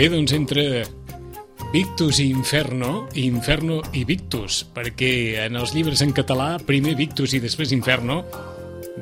Bé, 0.00 0.06
doncs 0.08 0.32
entre 0.32 0.62
Victus 1.74 2.22
i 2.22 2.30
Inferno, 2.32 3.02
Inferno 3.20 3.82
i 3.92 4.06
Victus, 4.08 4.62
perquè 4.72 5.10
en 5.42 5.58
els 5.60 5.74
llibres 5.76 6.00
en 6.00 6.14
català, 6.16 6.54
primer 6.64 6.94
Victus 6.96 7.34
i 7.36 7.40
després 7.42 7.74
Inferno, 7.76 8.22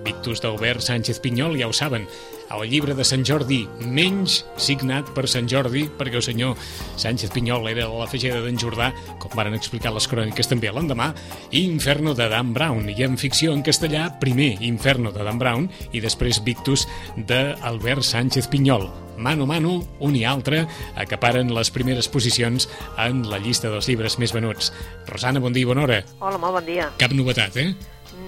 Victus 0.03 0.43
d'Albert 0.43 0.83
Sánchez 0.83 1.23
Pinyol, 1.23 1.55
ja 1.61 1.69
ho 1.71 1.77
saben, 1.77 2.09
el 2.55 2.65
llibre 2.71 2.95
de 2.97 3.05
Sant 3.07 3.25
Jordi, 3.27 3.63
menys 3.85 4.43
signat 4.61 5.11
per 5.17 5.27
Sant 5.31 5.49
Jordi, 5.51 5.85
perquè 5.99 6.21
el 6.21 6.25
senyor 6.25 6.57
Sánchez 6.99 7.33
Pinyol 7.35 7.69
era 7.71 7.89
la 7.93 8.09
fageda 8.11 8.41
d'en 8.45 8.59
Jordà, 8.61 8.91
com 9.21 9.35
varen 9.37 9.57
explicar 9.59 9.93
les 9.95 10.09
cròniques 10.11 10.49
també 10.51 10.73
l'endemà, 10.73 11.11
i 11.51 11.65
Inferno 11.67 12.15
de 12.19 12.29
Dan 12.33 12.55
Brown, 12.57 12.89
i 12.89 13.05
en 13.05 13.19
ficció 13.21 13.53
en 13.57 13.65
castellà, 13.67 14.09
primer 14.21 14.57
Inferno 14.67 15.13
de 15.13 15.27
Dan 15.27 15.41
Brown 15.41 15.69
i 15.93 16.03
després 16.05 16.43
Victus 16.47 16.87
d'Albert 17.17 18.07
Sánchez 18.07 18.49
Pinyol. 18.49 18.89
Mano 19.19 19.49
a 19.49 19.51
mano, 19.51 19.73
un 19.99 20.15
i 20.15 20.23
altre, 20.23 20.63
acaparen 20.95 21.51
les 21.51 21.73
primeres 21.75 22.07
posicions 22.07 22.69
en 23.03 23.25
la 23.27 23.41
llista 23.43 23.67
dels 23.73 23.91
llibres 23.91 24.15
més 24.23 24.33
venuts. 24.33 24.71
Rosana, 25.11 25.43
bon 25.43 25.53
dia 25.53 25.67
i 25.67 25.69
bona 25.69 25.83
hora. 25.83 26.03
Hola, 26.21 26.39
molt 26.39 26.61
bon 26.61 26.69
dia. 26.69 26.87
Cap 27.03 27.15
novetat, 27.19 27.59
eh? 27.59 27.73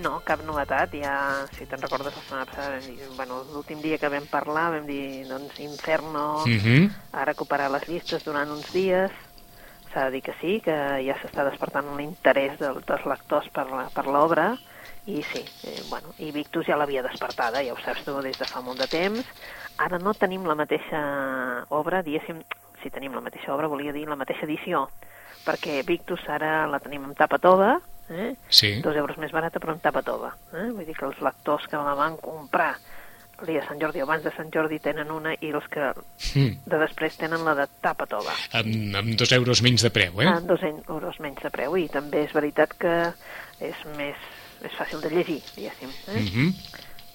No, 0.00 0.20
cap 0.24 0.40
novetat. 0.46 0.94
Ja, 0.96 1.46
si 1.58 1.66
te'n 1.68 1.82
recordes, 1.82 2.14
la 2.14 2.22
setmana 2.22 2.46
passada, 2.48 2.78
vam 2.78 2.86
dir, 2.86 3.08
bueno, 3.16 3.42
l'últim 3.52 3.82
dia 3.82 3.98
que 4.00 4.08
vam 4.08 4.26
parlar 4.32 4.70
vam 4.72 4.86
dir, 4.88 5.26
doncs, 5.28 5.58
Inferno, 5.60 6.42
Uh 6.44 6.46
-huh. 6.46 6.90
ha 7.12 7.24
recuperat 7.24 7.70
les 7.70 7.88
llistes 7.88 8.24
durant 8.24 8.50
uns 8.50 8.72
dies. 8.72 9.10
S'ha 9.92 10.04
de 10.04 10.10
dir 10.12 10.22
que 10.22 10.34
sí, 10.40 10.60
que 10.60 10.72
ja 11.04 11.16
s'està 11.18 11.44
despertant 11.44 11.96
l'interès 11.96 12.58
del, 12.58 12.80
dels 12.86 13.04
lectors 13.04 13.48
per 13.50 14.06
l'obra, 14.06 14.56
i 15.06 15.22
sí, 15.32 15.44
eh, 15.64 15.82
bueno, 15.88 16.08
i 16.18 16.30
Victus 16.30 16.66
ja 16.66 16.76
l'havia 16.76 17.02
despertada, 17.02 17.62
ja 17.62 17.72
ho 17.72 17.78
saps 17.78 18.04
tu, 18.04 18.20
des 18.22 18.38
de 18.38 18.46
fa 18.46 18.60
molt 18.60 18.78
de 18.78 18.86
temps. 18.86 19.26
Ara 19.78 19.98
no 19.98 20.14
tenim 20.14 20.46
la 20.46 20.54
mateixa 20.54 21.64
obra, 21.70 22.02
diguéssim, 22.02 22.42
si 22.82 22.90
tenim 22.90 23.14
la 23.14 23.20
mateixa 23.20 23.52
obra, 23.54 23.66
volia 23.66 23.92
dir 23.92 24.08
la 24.08 24.16
mateixa 24.16 24.44
edició, 24.44 24.88
perquè 25.44 25.84
Victus 25.84 26.20
ara 26.28 26.66
la 26.66 26.78
tenim 26.78 27.04
amb 27.04 27.16
tapa 27.16 27.38
tova, 27.38 27.80
eh? 28.10 28.34
Sí. 28.48 28.80
dos 28.82 28.96
euros 28.96 29.16
més 29.18 29.32
barata 29.32 29.58
però 29.60 29.72
en 29.72 29.80
tapa 29.80 30.02
tova. 30.02 30.34
Eh? 30.52 30.68
Vull 30.74 30.84
dir 30.86 30.94
que 30.96 31.06
els 31.06 31.20
lectors 31.22 31.66
que 31.68 31.76
la 31.76 31.94
van 31.94 32.16
comprar 32.18 32.76
el 33.40 33.46
dia 33.46 33.60
de 33.62 33.66
Sant 33.68 33.80
Jordi 33.80 34.02
o 34.02 34.04
abans 34.04 34.22
de 34.24 34.30
Sant 34.36 34.50
Jordi 34.52 34.78
tenen 34.84 35.10
una 35.10 35.32
i 35.40 35.48
els 35.50 35.64
que 35.72 35.92
Mm. 36.34 36.58
de 36.66 36.78
després 36.78 37.16
tenen 37.16 37.42
la 37.44 37.54
de 37.54 37.66
tapa 37.80 38.04
tova. 38.06 38.34
Amb, 38.52 38.94
amb 38.96 39.14
dos 39.16 39.32
euros 39.32 39.62
menys 39.62 39.82
de 39.82 39.90
preu, 39.90 40.20
eh? 40.20 40.26
Eh? 40.28 40.40
Dos 40.44 40.62
en- 40.62 40.82
euros 40.88 41.18
menys 41.20 41.40
de 41.42 41.50
preu 41.50 41.76
i 41.78 41.88
també 41.88 42.24
és 42.24 42.32
veritat 42.36 42.74
que 42.78 43.12
és 43.60 43.74
més, 43.96 44.16
més 44.62 44.72
fàcil 44.76 45.00
de 45.00 45.08
llegir, 45.10 45.40
diguéssim. 45.56 45.88
Eh? 46.08 46.20
Mhm. 46.20 46.54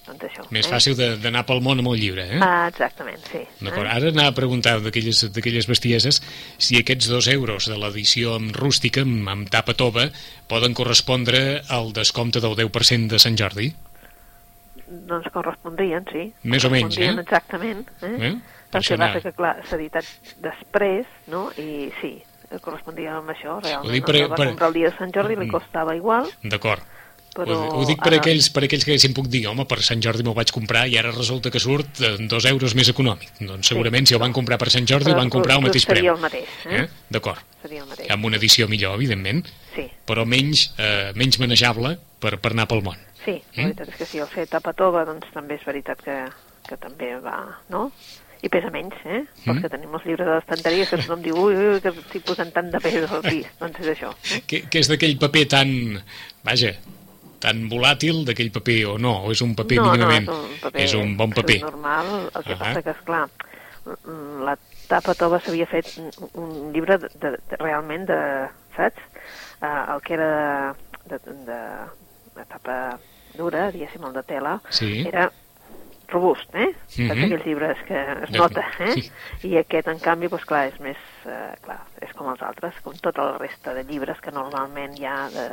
Doncs 0.06 0.22
això. 0.22 0.44
Més 0.54 0.66
eh? 0.66 0.70
fàcil 0.70 0.94
de- 0.94 1.16
d'anar 1.18 1.44
pel 1.46 1.60
món 1.60 1.78
amb 1.82 1.88
el 1.88 1.98
llibre, 1.98 2.24
eh? 2.36 2.38
Ah, 2.40 2.68
exactament, 2.70 3.18
sí. 3.30 3.40
D'acord, 3.60 3.86
Eh? 3.86 3.94
ara 3.96 4.08
anava 4.12 4.28
a 4.28 4.34
preguntar 4.34 4.80
d'aquelles 4.80 5.66
bestieses 5.66 6.22
si 6.58 6.78
aquests 6.78 7.08
dos 7.08 7.26
euros 7.28 7.66
de 7.66 7.76
l'edició 7.76 8.36
amb 8.36 8.54
rústica, 8.54 9.02
amb, 9.02 9.28
amb 9.28 9.50
tapa 9.50 9.74
tova, 9.74 10.10
poden 10.46 10.74
correspondre 10.74 11.62
al 11.68 11.92
descompte 11.92 12.40
del 12.40 12.54
10% 12.54 13.08
de 13.08 13.18
Sant 13.18 13.36
Jordi. 13.36 13.72
Doncs 14.86 15.26
correspondrien, 15.34 16.04
sí. 16.12 16.28
Més 16.46 16.64
o 16.64 16.70
menys, 16.70 16.96
eh? 17.02 17.10
Exactament. 17.18 17.82
Eh? 18.02 18.12
Eh? 18.28 18.34
Per 18.70 18.78
El 18.80 18.84
això 18.84 18.96
que 18.98 19.08
fer 19.16 19.22
que, 19.24 19.32
clar, 19.34 19.54
s'ha 19.66 19.76
editat 19.76 20.04
després, 20.42 21.06
no? 21.32 21.48
I 21.58 21.90
sí, 22.00 22.12
correspondia 22.62 23.16
amb 23.16 23.30
això, 23.34 23.56
realment. 23.64 23.92
dic 23.92 24.04
el 24.08 24.12
per- 24.12 24.30
va 24.30 24.36
per- 24.36 24.46
comprar 24.52 24.68
el 24.68 24.74
dia 24.74 24.90
de 24.90 24.96
Sant 24.98 25.12
Jordi 25.14 25.34
li 25.36 25.46
Mm. 25.46 25.50
costava 25.50 25.96
igual, 25.96 26.30
D'acord. 26.44 26.82
Però... 27.36 27.56
Ho, 27.68 27.82
ho 27.82 27.86
dic 27.88 28.00
per, 28.00 28.12
ara- 28.14 28.20
aquells, 28.22 28.48
per 28.54 28.64
aquells 28.66 28.84
que 28.86 28.94
haguessin 28.94 29.14
puc 29.16 29.28
dir, 29.32 29.44
home, 29.50 29.66
per 29.68 29.78
Sant 29.84 30.00
Jordi 30.04 30.24
m'ho 30.26 30.34
vaig 30.36 30.50
comprar 30.56 30.86
i 30.88 30.96
ara 31.00 31.12
resulta 31.14 31.52
que 31.52 31.60
surt 31.62 32.00
eh, 32.00 32.14
dos 32.30 32.48
euros 32.50 32.74
més 32.78 32.88
econòmic. 32.92 33.28
Doncs 33.44 33.68
segurament 33.74 34.08
si 34.08 34.16
el 34.16 34.22
van 34.24 34.32
comprar 34.36 34.58
per 34.58 34.70
Sant 34.72 34.88
Jordi 34.88 35.10
Però 35.10 35.18
el 35.18 35.22
van 35.24 35.30
comprar 35.36 35.58
al 35.60 35.64
mateix 35.68 35.84
seria 35.86 36.02
preu. 36.02 36.16
el 36.16 36.24
mateix, 36.24 36.56
eh? 36.66 36.82
Eh? 36.82 36.88
D'acord. 37.12 37.44
Seria 37.62 37.82
el 37.84 37.88
mateix. 37.92 38.10
Amb 38.16 38.24
una 38.32 38.40
edició 38.40 38.68
millor, 38.72 38.96
evidentment, 38.98 39.44
Sí, 39.76 39.84
però 40.08 40.24
menys, 40.24 40.70
eh, 40.80 41.12
menys 41.14 41.36
manejable 41.42 41.98
per, 42.18 42.38
per 42.40 42.52
anar 42.56 42.64
pel 42.70 42.80
món. 42.86 42.96
sí, 43.26 43.36
la 43.56 43.62
Mm? 43.62 43.64
veritat 43.72 43.88
és 43.90 43.96
que 44.00 44.06
sí, 44.06 44.18
el 44.22 44.28
fer 44.30 44.46
tapa 44.48 44.72
tova, 44.72 45.04
doncs 45.04 45.26
també 45.34 45.56
és 45.58 45.64
veritat 45.66 46.00
que, 46.02 46.14
que 46.68 46.76
també 46.78 47.14
va, 47.20 47.40
no? 47.68 47.90
I 48.44 48.48
pesa 48.52 48.68
menys, 48.70 48.94
eh? 49.08 49.22
Mm. 49.24 49.46
Perquè 49.48 49.70
tenim 49.72 49.94
els 49.96 50.04
llibres 50.06 50.28
de 50.28 50.34
l'estanteria 50.36 50.86
que 50.86 50.98
tothom 51.00 51.22
diu, 51.24 51.34
ui, 51.40 51.54
ui, 51.56 51.80
que 51.80 51.88
estic 51.90 52.22
posant 52.28 52.52
tant 52.54 52.68
de 52.70 52.78
pes 52.84 53.10
al 53.10 53.22
pis. 53.24 53.46
doncs 53.60 53.80
és 53.80 53.88
això. 53.96 54.10
Eh? 54.36 54.40
Que, 54.46 54.60
que 54.70 54.78
és 54.84 54.88
d'aquell 54.92 55.16
paper 55.18 55.44
tan... 55.56 55.72
Vaja, 56.46 56.74
tan 57.40 57.68
volàtil 57.70 58.24
d'aquell 58.26 58.50
paper 58.54 58.78
o 58.94 58.98
no? 58.98 59.24
O 59.26 59.32
és 59.32 59.40
un 59.44 59.54
paper 59.54 59.76
no, 59.80 59.90
mínimament... 59.92 60.26
no, 60.26 60.36
és 60.36 60.52
un, 60.54 60.60
paper, 60.62 60.82
és 60.84 60.94
un 60.94 61.16
bon 61.16 61.30
paper. 61.36 61.60
normal, 61.62 62.30
el 62.34 62.44
que 62.44 62.52
Ah. 62.54 62.58
passa 62.58 62.82
que, 62.82 62.90
esclar, 62.90 63.28
la 64.46 64.56
tapa 64.88 65.14
tova 65.14 65.40
s'havia 65.42 65.66
fet 65.66 65.92
un 66.34 66.72
llibre 66.72 66.98
de, 66.98 67.08
de, 67.22 67.30
de, 67.50 67.56
realment 67.60 68.06
de, 68.08 68.18
saps? 68.76 69.02
Uh, 69.62 69.94
el 69.94 70.00
que 70.04 70.14
era 70.14 70.74
de, 71.08 71.18
de, 71.18 71.34
de, 71.46 71.60
de 72.36 72.44
tapa 72.50 72.98
dura, 73.36 73.70
diguéssim, 73.72 74.04
el 74.04 74.12
de 74.12 74.22
tela, 74.22 74.60
Sí. 74.70 75.04
era 75.08 75.30
robust, 76.08 76.48
eh? 76.54 76.68
Mhm. 76.96 77.08
Saps 77.08 77.24
aquells 77.24 77.46
llibres 77.46 77.78
que 77.86 78.00
es 78.24 78.30
De- 78.30 78.38
nota, 78.38 78.64
eh? 78.80 78.92
sí. 78.94 79.48
I 79.48 79.56
aquest, 79.58 79.88
en 79.88 79.98
canvi, 79.98 80.28
doncs, 80.28 80.44
clar, 80.44 80.66
és 80.72 80.78
més, 80.80 80.96
eh, 81.26 81.54
clar, 81.64 81.80
és 82.00 82.12
com 82.16 82.28
els 82.32 82.42
altres, 82.42 82.74
com 82.82 82.94
tota 83.02 83.22
la 83.32 83.38
resta 83.38 83.74
de 83.74 83.84
llibres 83.84 84.20
que 84.22 84.30
normalment 84.30 84.94
ja 84.98 85.28
de 85.34 85.48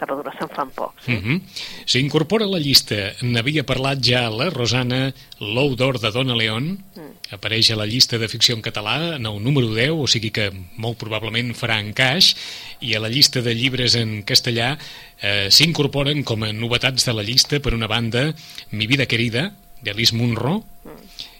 tapa 0.00 0.14
dura 0.16 0.32
se'n 0.38 0.48
fan 0.48 0.70
pocs. 0.72 1.08
Eh? 1.08 1.12
Uh 1.18 1.22
-huh. 1.22 1.40
S'incorpora 1.86 2.44
a 2.46 2.48
la 2.48 2.58
llista, 2.58 3.12
n'havia 3.20 3.64
parlat 3.64 3.98
ja 4.02 4.30
la 4.30 4.48
Rosana, 4.48 5.12
l'Ou 5.40 5.74
d'Or 5.76 5.98
de 6.00 6.10
Dona 6.10 6.34
León, 6.34 6.78
Mm. 6.96 7.34
apareix 7.34 7.70
a 7.70 7.76
la 7.76 7.84
llista 7.86 8.16
de 8.18 8.26
ficció 8.28 8.54
en 8.54 8.62
català 8.62 9.16
en 9.16 9.26
el 9.26 9.42
número 9.42 9.68
10, 9.74 9.90
o 9.90 10.06
sigui 10.06 10.30
que 10.30 10.50
molt 10.76 10.98
probablement 10.98 11.54
farà 11.54 11.78
encaix, 11.80 12.34
i 12.80 12.94
a 12.94 13.00
la 13.00 13.08
llista 13.08 13.42
de 13.42 13.54
llibres 13.54 13.94
en 13.94 14.22
castellà 14.24 14.78
eh, 15.22 15.48
s'incorporen 15.50 16.24
com 16.24 16.42
a 16.44 16.52
novetats 16.52 17.04
de 17.04 17.12
la 17.12 17.22
llista, 17.22 17.60
per 17.60 17.74
una 17.74 17.86
banda, 17.86 18.32
Mi 18.70 18.86
vida 18.86 19.04
querida, 19.06 19.52
de 19.82 19.90
Alice 19.90 20.14
Munro, 20.14 20.64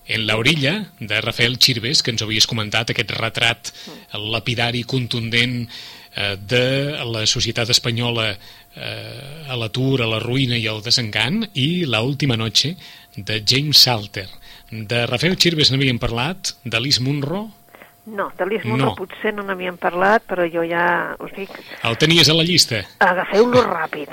en 0.06 0.26
la 0.26 0.36
orilla, 0.36 0.86
de 0.98 1.20
Rafael 1.20 1.58
Chirves, 1.58 2.02
que 2.02 2.10
ens 2.10 2.22
havies 2.22 2.46
comentat, 2.50 2.90
aquest 2.90 3.12
retrat 3.14 3.70
lapidari, 4.18 4.82
contundent, 4.84 5.68
eh, 6.16 6.36
de 6.40 6.98
la 7.06 7.26
societat 7.26 7.70
espanyola 7.70 8.32
eh, 8.32 9.46
a 9.48 9.56
l'atur, 9.56 10.02
a 10.02 10.08
la 10.10 10.18
ruïna 10.18 10.58
i 10.58 10.66
al 10.66 10.82
desengant, 10.82 11.44
i 11.54 11.84
La 11.86 12.02
última 12.02 12.36
noche, 12.36 12.76
de 13.16 13.42
James 13.46 13.78
Salter. 13.78 14.26
De 14.70 15.06
Rafael 15.06 15.36
Chirves 15.36 15.70
n'havíem 15.70 15.98
parlat, 15.98 16.54
d'Alice 16.64 17.02
Munro, 17.02 17.48
No, 18.10 18.30
de 18.36 18.46
l'Ismo 18.48 18.76
no. 18.80 18.94
potser 18.96 19.30
no 19.36 19.42
n'havíem 19.44 19.76
parlat, 19.78 20.24
però 20.26 20.46
jo 20.50 20.64
ja 20.66 21.14
us 21.20 21.30
dic, 21.36 21.50
el 21.84 21.98
tenies 22.00 22.30
a 22.32 22.34
la 22.34 22.42
llista. 22.42 22.80
agafeu-lo 22.98 23.60
ràpid. 23.62 24.08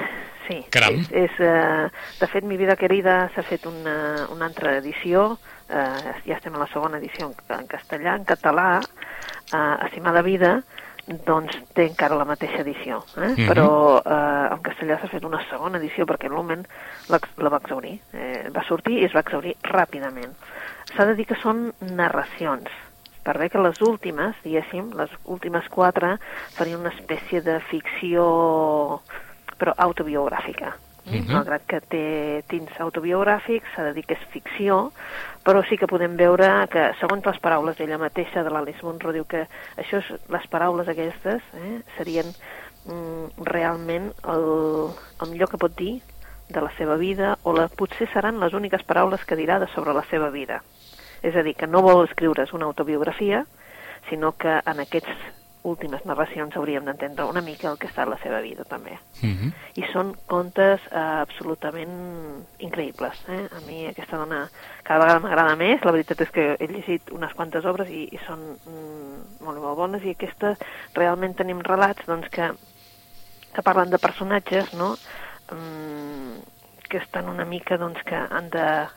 Sí, 0.47 0.61
Caram. 0.71 0.95
És, 0.95 1.11
és, 1.11 1.39
eh, 1.43 1.89
de 2.19 2.27
fet, 2.31 2.43
Mi 2.47 2.57
vida 2.57 2.77
querida 2.79 3.27
s'ha 3.35 3.43
fet 3.43 3.65
una, 3.67 4.27
una 4.31 4.47
altra 4.47 4.77
edició, 4.77 5.37
eh, 5.67 6.15
ja 6.25 6.37
estem 6.37 6.55
a 6.55 6.63
la 6.63 6.69
segona 6.71 7.01
edició 7.01 7.27
en, 7.27 7.35
en 7.59 7.67
castellà, 7.67 8.15
en 8.15 8.25
català, 8.25 8.79
eh, 8.79 9.75
Estimada 9.89 10.23
vida, 10.23 10.61
doncs 11.07 11.55
té 11.75 11.85
encara 11.87 12.17
la 12.19 12.25
mateixa 12.27 12.61
edició, 12.63 12.99
eh? 13.15 13.29
Mhm. 13.29 13.47
però 13.47 13.69
eh, 14.01 14.53
en 14.53 14.63
castellà 14.63 14.99
s'ha 14.99 15.11
fet 15.11 15.23
una 15.23 15.39
segona 15.49 15.79
edició 15.79 16.05
perquè 16.05 16.29
l'Omen 16.29 16.65
la, 17.07 17.19
la 17.37 17.49
va 17.49 17.61
exaurir, 17.63 17.99
eh, 18.13 18.49
va 18.51 18.63
sortir 18.67 18.99
i 18.99 19.05
es 19.05 19.15
va 19.15 19.23
exaurir 19.23 19.55
ràpidament. 19.63 20.35
S'ha 20.95 21.05
de 21.05 21.15
dir 21.15 21.25
que 21.27 21.39
són 21.43 21.71
narracions, 21.79 22.67
per 23.23 23.37
bé 23.37 23.49
que 23.51 23.59
les 23.59 23.79
últimes, 23.83 24.35
diguéssim, 24.43 24.91
les 24.95 25.11
últimes 25.25 25.67
quatre, 25.67 26.15
farien 26.55 26.79
una 26.79 26.93
espècie 26.95 27.41
de 27.43 27.59
ficció, 27.71 29.01
però 29.57 29.73
autobiogràfica. 29.77 30.75
Mm 31.07 31.15
Mhm. 31.23 31.31
Malgrat 31.31 31.61
que 31.65 31.79
té 31.79 32.43
tints 32.47 32.79
autobiogràfics, 32.83 33.69
s'ha 33.73 33.83
de 33.83 33.93
dir 33.93 34.03
que 34.05 34.15
és 34.15 34.25
ficció, 34.33 34.91
però 35.45 35.63
sí 35.69 35.77
que 35.77 35.87
podem 35.87 36.17
veure 36.17 36.67
que, 36.67 36.91
segons 36.99 37.25
les 37.25 37.39
paraules 37.39 37.77
d'ella 37.77 37.97
mateixa, 37.97 38.43
de 38.43 38.49
l'Alice 38.49 38.83
Munro, 38.83 39.13
diu 39.13 39.23
que 39.23 39.47
això 39.77 39.99
és, 39.99 40.11
les 40.27 40.47
paraules 40.47 40.87
aquestes 40.87 41.41
eh, 41.53 41.79
serien 41.95 42.25
mm, 42.85 43.45
realment 43.47 44.11
el, 44.27 44.91
el 45.21 45.31
millor 45.31 45.49
que 45.49 45.57
pot 45.57 45.77
dir 45.77 46.01
de 46.49 46.61
la 46.61 46.71
seva 46.77 46.97
vida, 46.97 47.37
o 47.43 47.53
la, 47.53 47.69
potser 47.69 48.09
seran 48.11 48.39
les 48.39 48.53
úniques 48.53 48.83
paraules 48.83 49.23
que 49.23 49.35
dirà 49.35 49.59
de 49.59 49.67
sobre 49.67 49.93
la 49.93 50.03
seva 50.11 50.29
vida. 50.29 50.61
És 51.23 51.35
a 51.35 51.43
dir, 51.43 51.55
que 51.55 51.67
no 51.67 51.81
vol 51.81 52.03
escriure's 52.03 52.53
una 52.53 52.65
autobiografia, 52.65 53.45
sinó 54.09 54.33
que 54.33 54.59
en 54.59 54.79
aquests 54.79 55.36
últimes 55.67 56.03
narracions 56.07 56.55
hauríem 56.55 56.85
d'entendre 56.87 57.25
una 57.27 57.41
mica 57.41 57.69
el 57.69 57.77
que 57.77 57.87
ha 57.87 57.91
estat 57.91 58.09
la 58.09 58.17
seva 58.23 58.39
vida, 58.41 58.63
també. 58.63 58.97
Mm 59.21 59.33
-hmm. 59.33 59.51
I 59.75 59.83
són 59.93 60.15
contes 60.25 60.81
eh, 60.91 60.99
absolutament 61.25 62.45
increïbles. 62.59 63.15
Eh? 63.27 63.47
A 63.57 63.59
mi 63.67 63.85
aquesta 63.87 64.17
dona 64.17 64.49
cada 64.83 64.99
vegada 64.99 65.19
m'agrada 65.19 65.55
més. 65.55 65.83
La 65.83 65.91
veritat 65.91 66.21
és 66.21 66.31
que 66.31 66.55
he 66.59 66.67
llegit 66.67 67.11
unes 67.11 67.33
quantes 67.33 67.65
obres 67.65 67.89
i, 67.89 68.07
i 68.11 68.19
són 68.27 68.39
mm, 68.39 69.43
molt, 69.45 69.59
molt 69.59 69.77
bones 69.77 70.03
i 70.03 70.11
aquesta 70.11 70.55
realment 70.93 71.35
tenim 71.35 71.59
relats 71.61 72.05
doncs, 72.05 72.29
que, 72.29 72.51
que 73.53 73.61
parlen 73.61 73.89
de 73.89 73.97
personatges 73.97 74.73
no? 74.73 74.95
Mm, 75.51 76.39
que 76.89 76.97
estan 76.97 77.29
una 77.29 77.45
mica 77.45 77.77
doncs, 77.77 78.01
que 78.03 78.15
han 78.15 78.49
de 78.49 78.87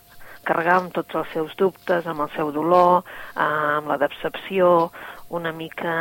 carregar 0.47 0.79
amb 0.81 0.93
tots 0.97 1.15
els 1.15 1.29
seus 1.35 1.55
dubtes, 1.57 2.07
amb 2.07 2.25
el 2.25 2.31
seu 2.37 2.53
dolor, 2.53 3.05
eh, 3.35 3.43
amb 3.43 3.91
la 3.91 3.99
decepció, 4.01 4.91
una 5.31 5.53
mica 5.55 5.93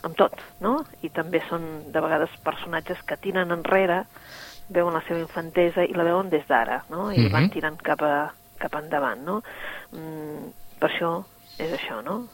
amb 0.00 0.16
tot, 0.16 0.38
no? 0.62 0.76
I 1.02 1.10
també 1.14 1.42
són 1.48 1.66
de 1.92 2.02
vegades 2.02 2.34
personatges 2.44 3.02
que 3.06 3.18
tiren 3.18 3.50
enrere, 3.54 4.04
veuen 4.70 4.94
la 4.94 5.02
seva 5.06 5.18
infantesa 5.18 5.82
i 5.82 5.96
la 5.98 6.06
veuen 6.06 6.30
des 6.30 6.46
d'ara, 6.46 6.84
no? 6.88 7.10
I 7.10 7.18
mm 7.18 7.24
-hmm. 7.26 7.32
van 7.32 7.50
tirant 7.50 7.80
cap, 7.82 8.02
a, 8.02 8.32
cap 8.58 8.74
endavant, 8.74 9.24
no? 9.24 9.42
Mm, 9.92 10.52
per 10.78 10.90
això 10.90 11.24
és 11.58 11.72
això, 11.72 12.02
no? 12.02 12.28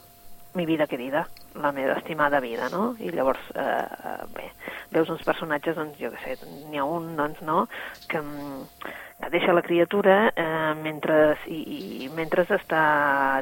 Mi 0.55 0.67
vida 0.67 0.87
querida, 0.87 1.27
la 1.55 1.73
meva 1.73 1.94
estimada 1.94 2.41
vida, 2.41 2.69
no? 2.69 2.97
I 2.99 3.11
llavors, 3.11 3.41
eh, 3.55 3.87
eh 4.05 4.25
bé, 4.35 4.53
veus 4.91 5.09
uns 5.09 5.23
personatges, 5.23 5.77
doncs, 5.77 5.99
jo 5.99 6.11
què 6.11 6.23
sé, 6.25 6.47
n'hi 6.71 6.79
ha 6.79 6.85
un, 6.85 7.17
doncs, 7.17 7.41
no?, 7.41 7.69
que, 8.09 8.21
que 8.21 8.93
deixa 9.32 9.55
la 9.55 9.62
criatura 9.62 10.32
eh, 10.34 10.75
mentre, 10.82 11.37
i, 11.49 12.05
i 12.06 12.11
mentre 12.14 12.46
està, 12.46 12.82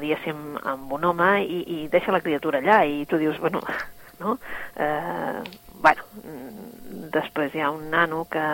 diguéssim, 0.03 0.57
amb 0.63 0.93
un 0.97 1.05
home 1.11 1.31
i, 1.43 1.61
i 1.77 1.79
deixa 1.93 2.15
la 2.15 2.23
criatura 2.25 2.63
allà 2.63 2.83
i 2.85 3.05
tu 3.11 3.21
dius, 3.21 3.39
bueno, 3.43 3.63
no? 4.23 4.39
Eh, 4.77 5.43
bueno, 5.85 6.07
després 7.15 7.55
hi 7.55 7.61
ha 7.61 7.71
un 7.75 7.91
nano 7.93 8.25
que 8.31 8.45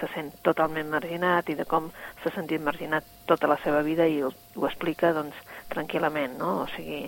se 0.00 0.10
sent 0.14 0.34
totalment 0.44 0.90
marginat 0.92 1.48
i 1.48 1.56
de 1.58 1.64
com 1.68 1.88
s'ha 2.22 2.32
sentit 2.34 2.62
marginat 2.62 3.06
tota 3.26 3.48
la 3.50 3.58
seva 3.64 3.82
vida 3.86 4.06
i 4.06 4.20
ho, 4.22 4.30
ho 4.30 4.68
explica 4.68 5.14
doncs 5.16 5.36
tranquil·lament, 5.72 6.36
no? 6.40 6.62
O 6.64 6.68
sigui, 6.74 7.06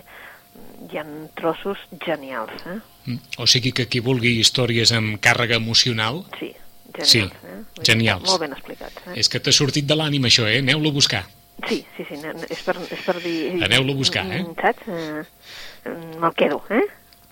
hi 0.91 0.99
ha 0.99 1.05
trossos 1.39 1.83
genials, 2.05 2.57
eh? 2.67 2.81
Mm. 3.07 3.21
O 3.43 3.47
sigui 3.51 3.73
que 3.77 3.89
qui 3.91 4.03
vulgui 4.05 4.39
històries 4.41 4.93
amb 4.97 5.21
càrrega 5.25 5.61
emocional... 5.61 6.25
Sí, 6.39 6.53
Genials, 6.95 7.11
sí, 7.11 7.21
eh? 7.27 7.83
genials. 7.87 8.27
Molt 8.29 8.45
ben 8.45 8.57
explicats. 8.57 9.03
Eh? 9.07 9.19
És 9.23 9.31
que 9.33 9.41
t'ha 9.41 9.55
sortit 9.55 9.87
de 9.87 9.97
l'ànima 9.99 10.31
això, 10.31 10.47
eh? 10.51 10.61
Aneu-lo 10.65 10.93
a 10.93 10.99
buscar. 11.01 11.25
Sí, 11.69 11.83
sí, 11.97 12.07
sí, 12.09 12.17
és 12.49 12.63
per, 12.65 12.77
és 12.89 13.03
per 13.05 13.19
dir... 13.21 13.37
Aneu-lo 13.67 13.93
a 13.93 14.01
buscar, 14.01 14.25
eh? 14.33 14.45
Saps? 14.61 14.89
Eh, 14.89 15.93
Me'l 16.21 16.35
quedo, 16.37 16.63
eh? 16.73 16.87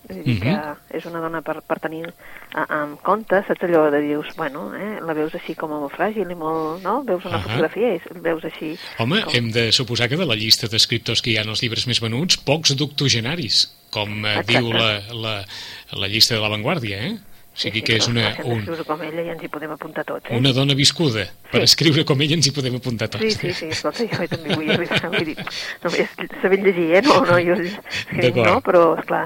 És 0.08 0.20
dir, 0.24 0.38
que 0.40 0.54
és 0.96 1.06
una 1.08 1.20
dona 1.20 1.40
per, 1.44 1.58
per 1.68 1.76
tenir 1.82 2.06
a, 2.08 2.62
en 2.64 2.94
compte, 3.04 3.42
saps 3.44 3.66
allò 3.66 3.88
de 3.92 4.00
dius, 4.06 4.30
bueno, 4.38 4.68
eh, 4.76 5.00
la 5.04 5.14
veus 5.16 5.34
així 5.36 5.52
com 5.58 5.74
a 5.74 5.80
molt 5.82 5.92
fràgil 5.96 6.30
i 6.32 6.36
molt, 6.38 6.80
no? 6.84 7.02
Veus 7.04 7.26
una 7.28 7.36
uh 7.36 7.42
-huh. 7.42 7.48
fotografia 7.50 7.94
i 7.94 8.22
veus 8.24 8.44
així... 8.44 8.76
Home, 8.98 9.20
com... 9.24 9.34
hem 9.34 9.50
de 9.52 9.70
suposar 9.72 10.08
que 10.08 10.16
de 10.16 10.26
la 10.26 10.36
llista 10.36 10.68
d'escriptors 10.68 11.20
que 11.20 11.30
hi 11.30 11.36
ha 11.36 11.42
en 11.42 11.52
els 11.52 11.62
llibres 11.62 11.86
més 11.86 12.00
venuts, 12.00 12.38
pocs 12.38 12.74
doctogenaris, 12.76 13.68
com 13.90 14.24
eh, 14.24 14.42
diu 14.46 14.72
la, 14.72 15.02
la, 15.12 15.44
la 15.92 16.08
llista 16.08 16.34
de 16.34 16.40
l'avantguàrdia, 16.40 16.98
eh? 17.04 17.16
O 17.58 17.60
sigui 17.60 17.80
sí, 17.80 17.84
que 17.88 17.96
és 17.98 18.06
una... 18.06 18.28
Un... 18.46 18.60
com 18.86 19.00
ella 19.02 19.22
i 19.26 19.30
ens 19.32 19.40
hi 19.42 19.48
podem 19.50 19.72
apuntar 19.74 20.04
tots, 20.06 20.30
eh? 20.30 20.36
Una 20.38 20.52
dona 20.54 20.76
viscuda. 20.78 21.24
Per 21.50 21.58
Sí. 21.58 21.64
escriure 21.66 22.04
com 22.06 22.20
ella 22.22 22.36
ens 22.38 22.46
hi 22.46 22.52
podem 22.54 22.76
apuntar 22.78 23.08
tots. 23.10 23.24
Sí, 23.24 23.32
sí, 23.34 23.50
sí, 23.52 23.66
escolta, 23.74 24.04
jo 24.06 24.28
també 24.30 24.54
vull 24.54 24.68
vull 24.78 25.24
dir, 25.26 25.34
només 25.82 26.12
saber 26.40 26.58
llegir, 26.62 26.84
eh? 27.00 27.02
No, 27.02 27.16
no, 27.26 27.38
jo 27.42 27.56
escric, 27.58 28.36
no, 28.46 28.60
però, 28.62 28.82
esclar, 29.00 29.24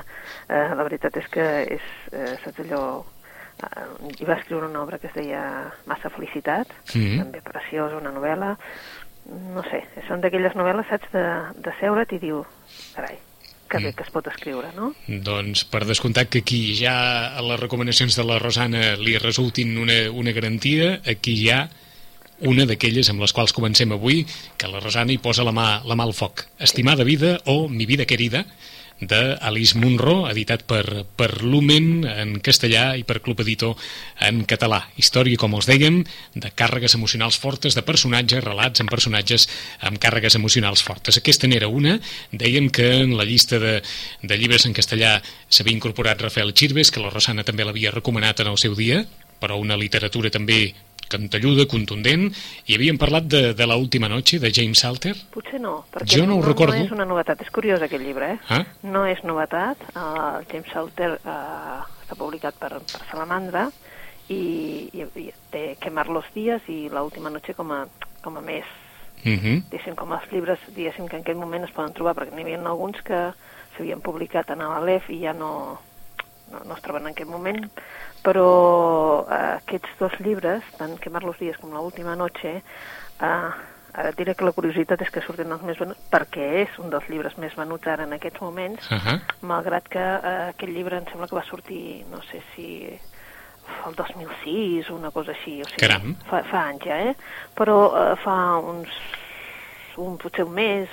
eh, 0.48 0.62
la 0.78 0.86
veritat 0.88 1.18
és 1.20 1.28
que 1.28 1.44
és, 1.76 1.84
eh, 2.16 2.30
saps 2.44 2.62
allò, 2.64 3.04
eh, 3.66 3.84
hi 4.16 4.24
va 4.24 4.38
escriure 4.40 4.64
una 4.70 4.80
obra 4.86 4.96
que 5.02 5.08
es 5.12 5.14
deia 5.18 5.42
Massa 5.84 6.08
felicitat, 6.08 6.72
Mhm. 6.94 7.18
també 7.26 7.42
preciosa, 7.44 7.98
una 8.00 8.14
novel·la, 8.16 8.56
no 9.52 9.62
sé, 9.68 9.84
són 10.08 10.24
d'aquelles 10.24 10.56
novel·les, 10.56 10.88
saps, 10.88 11.12
de, 11.12 11.26
de 11.68 11.76
seure't 11.82 12.16
i 12.16 12.18
diu, 12.18 12.46
carai, 12.96 13.18
que 13.72 13.80
bé 13.80 13.92
que 13.96 14.04
es 14.04 14.12
pot 14.12 14.26
escriure, 14.28 14.70
no? 14.76 14.92
Doncs 15.08 15.64
per 15.72 15.82
descomptat 15.88 16.28
que 16.32 16.42
aquí 16.44 16.60
ja 16.76 16.94
a 17.32 17.44
les 17.46 17.60
recomanacions 17.60 18.18
de 18.18 18.26
la 18.28 18.38
Rosana 18.42 18.92
li 19.00 19.16
resultin 19.20 19.78
una, 19.80 20.04
una 20.12 20.34
garantia, 20.36 20.98
aquí 21.08 21.38
hi 21.40 21.48
ha 21.54 21.62
una 22.52 22.66
d'aquelles 22.66 23.08
amb 23.12 23.22
les 23.22 23.32
quals 23.32 23.54
comencem 23.54 23.94
avui, 23.94 24.24
que 24.58 24.70
la 24.70 24.82
Rosana 24.82 25.14
hi 25.14 25.20
posa 25.22 25.46
la 25.46 25.54
mà, 25.56 25.68
la 25.86 25.96
mà 25.98 26.06
al 26.08 26.14
foc. 26.16 26.44
Estimada 26.58 27.06
vida 27.06 27.38
o 27.46 27.68
Mi 27.68 27.86
vida 27.86 28.04
querida, 28.04 28.44
de 29.02 29.36
Alice 29.40 29.76
Munro, 29.78 30.28
editat 30.30 30.62
per, 30.68 31.04
per 31.18 31.42
Lumen 31.42 32.06
en 32.06 32.36
castellà 32.44 32.92
i 32.96 33.02
per 33.04 33.18
Club 33.24 33.42
Editor 33.42 33.74
en 34.22 34.44
català. 34.48 34.78
Història, 35.00 35.38
com 35.40 35.56
els 35.58 35.66
dèiem, 35.66 36.02
de 36.38 36.52
càrregues 36.54 36.94
emocionals 36.94 37.38
fortes, 37.42 37.74
de 37.74 37.82
personatges, 37.86 38.44
relats 38.44 38.82
amb 38.82 38.92
personatges 38.92 39.48
amb 39.82 39.98
càrregues 40.02 40.38
emocionals 40.38 40.84
fortes. 40.86 41.18
Aquesta 41.18 41.50
n'era 41.50 41.68
una. 41.68 41.98
Dèiem 42.30 42.70
que 42.70 42.88
en 43.02 43.16
la 43.18 43.26
llista 43.26 43.58
de, 43.62 43.80
de 44.22 44.38
llibres 44.38 44.68
en 44.68 44.76
castellà 44.76 45.16
s'havia 45.48 45.74
incorporat 45.74 46.22
Rafael 46.22 46.54
Chirves, 46.54 46.94
que 46.94 47.02
la 47.02 47.10
Rosana 47.10 47.44
també 47.44 47.66
l'havia 47.66 47.94
recomanat 47.94 48.40
en 48.40 48.54
el 48.54 48.60
seu 48.62 48.78
dia, 48.78 49.02
però 49.42 49.58
una 49.58 49.76
literatura 49.76 50.30
també 50.30 50.68
cantelluda, 51.12 51.68
contundent, 51.70 52.30
i 52.66 52.76
havíem 52.78 52.98
parlat 53.00 53.28
de, 53.30 53.42
de 53.58 53.66
la 53.68 53.76
última 53.80 54.08
noche, 54.08 54.40
de 54.42 54.50
James 54.54 54.80
Salter. 54.82 55.14
Potser 55.34 55.60
no, 55.62 55.82
perquè 55.92 56.16
Jo 56.18 56.26
no 56.26 56.40
ho 56.40 56.42
recordo. 56.42 56.74
no 56.74 56.84
és 56.88 56.94
una 56.96 57.06
novetat. 57.08 57.44
És 57.44 57.52
curiós 57.54 57.82
aquest 57.84 58.02
llibre, 58.02 58.34
eh? 58.34 58.38
Ah? 58.48 58.64
No 58.82 59.04
és 59.06 59.22
novetat. 59.28 59.80
Uh, 59.94 60.38
el 60.40 60.46
James 60.50 60.72
Salter 60.72 61.12
uh, 61.20 61.82
està 62.02 62.16
publicat 62.18 62.56
per, 62.60 62.78
per 62.80 63.02
Salamandra 63.10 63.68
i, 64.28 64.88
i, 64.92 65.06
i 65.20 65.28
té 65.52 65.76
Quemar 65.82 66.08
los 66.08 66.24
días 66.34 66.62
i 66.72 66.86
l'última 66.92 67.30
noche 67.30 67.54
com 67.58 67.70
a, 67.76 67.84
com 68.24 68.38
a 68.38 68.44
més 68.44 68.64
Uh 69.22 69.38
-huh. 69.38 69.62
diguéssim, 69.70 69.94
com 69.94 70.10
els 70.12 70.24
llibres 70.32 70.58
diguéssim, 70.74 71.06
que 71.06 71.14
en 71.14 71.22
aquell 71.22 71.36
moment 71.38 71.62
es 71.64 71.70
poden 71.70 71.92
trobar, 71.92 72.16
perquè 72.16 72.34
n'hi 72.34 72.42
havia 72.42 72.58
alguns 72.58 73.00
que 73.02 73.30
s'havien 73.76 74.00
publicat 74.00 74.50
en 74.50 74.58
l'Alef 74.58 75.08
i 75.10 75.20
ja 75.22 75.32
no, 75.32 75.78
no, 76.50 76.58
no 76.66 76.74
es 76.74 76.82
troben 76.82 77.02
en 77.06 77.12
aquest 77.12 77.30
moment, 77.30 77.70
però 78.22 79.26
eh, 79.28 79.58
aquests 79.58 79.98
dos 79.98 80.14
llibres, 80.20 80.64
tant 80.78 80.98
Quemar 81.02 81.24
los 81.24 81.38
días 81.38 81.58
com 81.58 81.72
l'última 81.74 82.16
noche, 82.16 82.62
eh, 83.20 83.50
ara 83.92 84.12
diré 84.16 84.34
que 84.34 84.44
la 84.44 84.54
curiositat 84.56 85.02
és 85.04 85.10
que 85.12 85.20
surten 85.20 85.52
els 85.52 85.62
més 85.62 85.78
venuts, 85.78 86.00
perquè 86.10 86.46
és 86.62 86.78
un 86.80 86.90
dels 86.90 87.08
llibres 87.12 87.36
més 87.38 87.54
venuts 87.58 87.86
ara 87.86 88.04
en 88.04 88.12
aquests 88.16 88.40
moments, 88.40 88.90
Uh 88.90 88.98
-huh. 88.98 89.20
malgrat 89.42 89.88
que 89.88 89.98
eh, 90.00 90.48
aquest 90.50 90.72
llibre 90.72 90.96
em 90.96 91.04
sembla 91.06 91.28
que 91.28 91.36
va 91.36 91.44
sortir, 91.44 92.04
no 92.10 92.22
sé 92.22 92.42
si 92.54 92.98
el 93.86 93.94
2006 93.94 94.90
o 94.90 94.94
una 94.96 95.10
cosa 95.10 95.32
així, 95.32 95.60
o 95.62 95.64
sigui, 95.64 95.80
Caram. 95.86 96.14
fa, 96.28 96.42
fa 96.44 96.66
anys 96.68 96.84
ja, 96.84 96.96
eh? 96.98 97.16
Però 97.54 97.76
eh, 98.12 98.16
fa 98.16 98.56
uns 98.58 98.88
un, 99.96 100.16
potser 100.16 100.44
un 100.44 100.52
mes, 100.52 100.88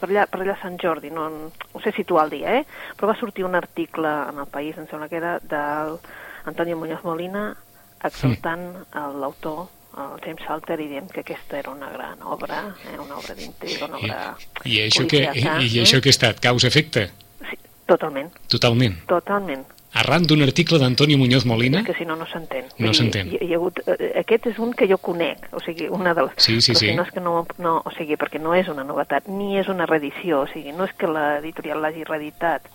per 0.00 0.08
allà, 0.08 0.26
per 0.26 0.40
allà 0.40 0.56
Sant 0.62 0.78
Jordi, 0.80 1.10
no, 1.10 1.28
no 1.28 1.80
sé 1.84 1.92
situar 1.92 2.24
el 2.24 2.30
dia, 2.30 2.54
eh? 2.60 2.66
Però 2.96 3.06
va 3.06 3.18
sortir 3.18 3.44
un 3.44 3.54
article 3.54 4.08
en 4.08 4.38
el 4.38 4.46
País, 4.46 4.78
em 4.78 4.86
sembla 4.88 5.08
que 5.08 5.16
era, 5.16 5.38
del 5.42 5.98
Antonio 6.44 6.76
Muñoz 6.76 7.02
Molina, 7.04 7.54
exaltant 8.02 8.64
mm. 8.72 9.20
l'autor, 9.20 9.66
el 9.98 10.14
James 10.24 10.42
Salter, 10.46 10.78
i 10.80 10.88
dient 10.88 11.10
que 11.12 11.20
aquesta 11.20 11.58
era 11.58 11.70
una 11.70 11.90
gran 11.92 12.22
obra, 12.22 12.62
eh? 12.88 12.98
una 12.98 13.18
obra 13.18 13.36
d'intriga, 13.36 13.86
una 13.86 14.00
I, 14.00 14.08
obra... 14.08 14.36
i, 14.64 14.78
això 14.86 15.06
que, 15.06 15.26
i, 15.36 15.44
i 15.68 15.82
això 15.84 16.00
que 16.00 16.10
ha 16.10 16.16
estat? 16.16 16.40
Causa-efecte? 16.42 17.10
Sí, 17.50 17.60
totalment, 17.86 18.32
Totalment. 18.48 18.98
totalment. 19.06 19.64
Arran 19.92 20.24
d'un 20.24 20.40
article 20.40 20.78
d'Antonio 20.80 21.18
Muñoz 21.20 21.44
Molina? 21.44 21.82
És 21.82 21.90
que 21.90 21.94
si 21.98 22.06
no, 22.08 22.14
no 22.16 22.24
s'entén. 22.24 22.70
No 22.80 22.94
s'entén. 22.96 23.28
Hi, 23.28 23.42
hi 23.44 23.52
ha 23.52 23.58
hagut, 23.58 23.82
eh, 23.84 24.12
aquest 24.22 24.46
és 24.48 24.60
un 24.64 24.72
que 24.72 24.88
jo 24.88 24.96
conec, 24.96 25.50
o 25.52 25.60
sigui, 25.60 25.90
una 25.92 26.14
de 26.16 26.24
les... 26.24 26.38
Sí, 26.40 26.62
sí, 26.64 26.74
sí. 26.74 26.94
No 26.96 27.04
és 27.04 27.10
que 27.12 27.20
no, 27.20 27.42
no, 27.60 27.74
o 27.84 27.92
sigui, 27.92 28.16
perquè 28.16 28.40
no 28.40 28.54
és 28.56 28.70
una 28.72 28.86
novetat, 28.88 29.28
ni 29.28 29.58
és 29.60 29.68
una 29.68 29.84
reedició, 29.90 30.46
o 30.46 30.48
sigui, 30.48 30.72
no 30.72 30.88
és 30.88 30.96
que 30.96 31.10
l'editorial 31.12 31.84
l'hagi 31.84 32.08
reeditat. 32.08 32.72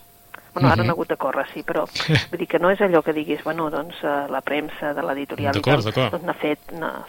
Bueno, 0.58 0.68
ara 0.74 0.76
Mhm. 0.84 0.90
han 0.90 0.90
hagut 0.90 1.10
de 1.10 1.18
córrer, 1.18 1.46
sí, 1.54 1.62
però 1.64 1.86
vull 2.32 2.40
dir 2.40 2.48
que 2.48 2.60
no 2.60 2.72
és 2.72 2.80
allò 2.82 3.04
que 3.04 3.14
diguis, 3.14 3.44
bueno, 3.44 3.70
doncs 3.70 3.96
eh, 4.04 4.26
la 4.30 4.42
premsa 4.42 4.94
de 4.94 5.02
l'editorial 5.06 5.56
i 5.56 5.62
doncs 5.62 5.86
n'ha 6.24 6.34
fet, 6.34 6.60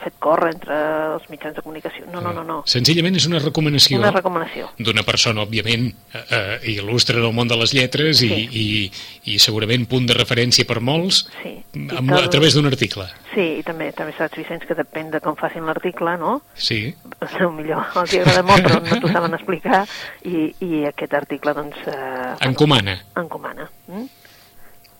fet 0.04 0.14
córrer 0.18 0.52
entre 0.54 0.76
els 1.14 1.28
mitjans 1.30 1.56
de 1.56 1.62
comunicació. 1.62 2.04
No, 2.12 2.20
no, 2.20 2.32
no, 2.32 2.44
no. 2.44 2.62
Senzillament 2.66 3.16
és 3.16 3.26
una 3.26 3.38
recomanació 3.38 3.98
Una 3.98 4.10
recomanació. 4.10 4.68
d'una 4.78 5.02
persona, 5.02 5.42
òbviament, 5.42 5.88
eh, 6.12 6.24
eh, 6.30 6.58
il·lustre 6.76 7.16
en 7.18 7.24
el 7.24 7.32
món 7.32 7.48
de 7.48 7.56
les 7.56 7.72
lletres 7.72 8.22
i, 8.22 8.28
Sí. 8.28 8.48
i, 8.52 9.32
i 9.34 9.38
segurament 9.38 9.86
punt 9.88 10.06
de 10.06 10.14
referència 10.14 10.66
per 10.66 10.80
molts 10.80 11.28
Sí. 11.42 11.56
I 11.74 11.88
amb, 11.96 12.10
tal- 12.10 12.24
a 12.24 12.28
través 12.30 12.54
d'un 12.54 12.66
article. 12.66 13.06
Sí, 13.34 13.58
i 13.58 13.62
també, 13.62 13.90
també 13.92 14.12
saps, 14.16 14.36
Vicenç, 14.38 14.64
que 14.66 14.74
depèn 14.74 15.10
de 15.10 15.20
com 15.20 15.34
facin 15.36 15.66
l'article, 15.66 16.16
no? 16.16 16.40
Sí, 16.54 16.94
Potser 17.18 17.48
millor 17.52 17.84
els 18.00 18.14
agrada 18.16 18.42
molt, 18.42 18.64
però 18.64 18.78
no 18.80 19.00
t'ho 19.02 19.08
saben 19.12 19.34
explicar, 19.34 19.82
i, 20.24 20.54
i 20.64 20.84
aquest 20.88 21.12
article, 21.14 21.52
doncs... 21.54 21.76
Eh, 21.86 22.34
encomana. 22.48 22.94
encomana. 23.20 23.68
Mm? 23.88 24.06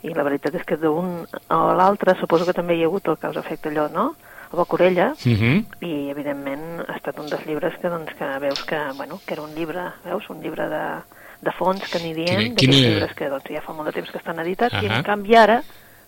I 0.02 0.12
la 0.14 0.22
veritat 0.22 0.54
és 0.54 0.62
que 0.68 0.76
d'un 0.78 1.24
o 1.50 1.60
l'altre 1.74 2.14
suposo 2.20 2.44
que 2.46 2.52
també 2.54 2.76
hi 2.76 2.84
ha 2.84 2.86
hagut 2.86 3.08
el 3.08 3.16
causa-efecte 3.18 3.70
allò, 3.72 3.88
no? 3.90 4.14
a 4.52 4.56
Bocorella, 4.56 5.10
Uh 5.26 5.32
-huh. 5.36 5.64
i 5.80 6.10
evidentment 6.10 6.84
ha 6.88 6.96
estat 6.96 7.18
un 7.18 7.26
dels 7.28 7.44
llibres 7.46 7.74
que, 7.80 7.88
doncs, 7.88 8.12
que 8.18 8.38
veus 8.40 8.62
que, 8.64 8.78
bueno, 8.96 9.20
que 9.26 9.34
era 9.34 9.42
un 9.42 9.54
llibre, 9.54 9.82
veus, 10.04 10.28
un 10.30 10.40
llibre 10.40 10.68
de, 10.68 10.84
de 11.40 11.52
fons 11.52 11.80
que 11.90 11.98
n'hi 11.98 12.14
diem, 12.14 12.36
d'aquests 12.54 12.56
quina- 12.56 12.76
llibres 12.88 13.14
que 13.14 13.28
doncs, 13.28 13.44
ja 13.50 13.60
fa 13.60 13.72
molt 13.72 13.86
de 13.88 13.92
temps 13.92 14.10
que 14.10 14.18
estan 14.18 14.38
editats, 14.38 14.74
i 14.82 14.86
Ahà. 14.86 14.96
en 14.98 15.02
canvi 15.02 15.34
ara 15.36 15.62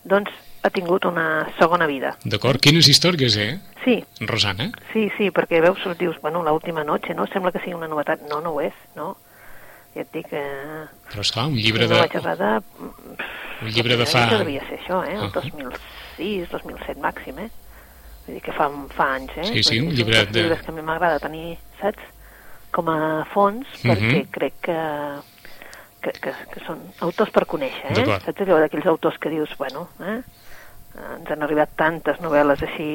doncs, 0.05 0.31
ha 0.63 0.71
tingut 0.71 1.05
una 1.09 1.47
segona 1.59 1.87
vida. 1.87 2.17
D'acord, 2.25 2.61
quines 2.61 2.89
històries, 2.89 3.37
eh, 3.37 3.59
Sí, 3.85 4.05
Rosana? 4.21 4.71
sí, 4.93 5.09
sí, 5.17 5.31
perquè 5.31 5.61
veus, 5.65 5.79
dius, 5.99 6.21
bueno, 6.21 6.43
l'última 6.43 6.85
noche, 6.85 7.15
no? 7.15 7.27
Sembla 7.27 7.51
que 7.53 7.61
sigui 7.61 7.75
una 7.75 7.89
novetat. 7.89 8.21
No, 8.29 8.41
no 8.41 8.51
ho 8.53 8.61
és, 8.61 8.75
no? 8.97 9.17
Ja 9.95 10.03
et 10.03 10.13
dic 10.13 10.29
que... 10.29 10.43
Però 11.11 11.21
esclar, 11.25 11.47
un 11.49 11.57
llibre 11.57 11.89
de... 11.89 11.95
vaig 11.99 12.15
agradar... 12.17 12.63
Un 13.63 13.69
llibre 13.73 13.97
de 13.97 14.07
fa... 14.07 14.29
Que 14.29 14.39
devia 14.45 14.63
ser 14.69 14.79
això, 14.79 15.01
eh? 15.09 15.17
El 15.17 15.25
Ahà. 15.25 15.33
2006, 15.35 16.51
2007 16.53 17.01
màxim, 17.01 17.39
eh? 17.41 17.49
Vull 18.27 18.37
dir 18.37 18.43
que 18.45 18.53
fa, 18.53 18.69
fa 18.95 19.09
anys, 19.17 19.33
eh? 19.41 19.45
Sí, 19.49 19.63
sí, 19.65 19.81
un 19.81 19.91
llibre 19.97 20.27
de- 20.27 20.43
llibres 20.45 20.63
que 20.63 20.71
a 20.71 20.75
mi 20.77 20.83
m'agrada 20.85 21.19
tenir, 21.19 21.57
saps? 21.81 22.05
Com 22.71 22.89
a 22.93 23.25
fons, 23.33 23.67
Mhm. 23.83 23.91
perquè 23.91 24.27
crec 24.31 24.55
que, 24.63 24.77
que, 26.05 26.13
que, 26.21 26.33
que 26.53 26.61
són 26.69 26.85
autors 27.01 27.33
per 27.35 27.47
conèixer, 27.47 27.91
eh? 27.97 28.05
Saps 28.21 28.45
allò 28.45 28.61
d'aquells 28.61 28.87
autors 28.87 29.19
que 29.19 29.29
dius, 29.33 29.57
bueno, 29.59 29.89
eh? 30.05 30.21
Ens 31.17 31.31
han 31.31 31.47
arribat 31.47 31.77
tantes 31.77 32.23
novel·les 32.25 32.65
així... 32.69 32.91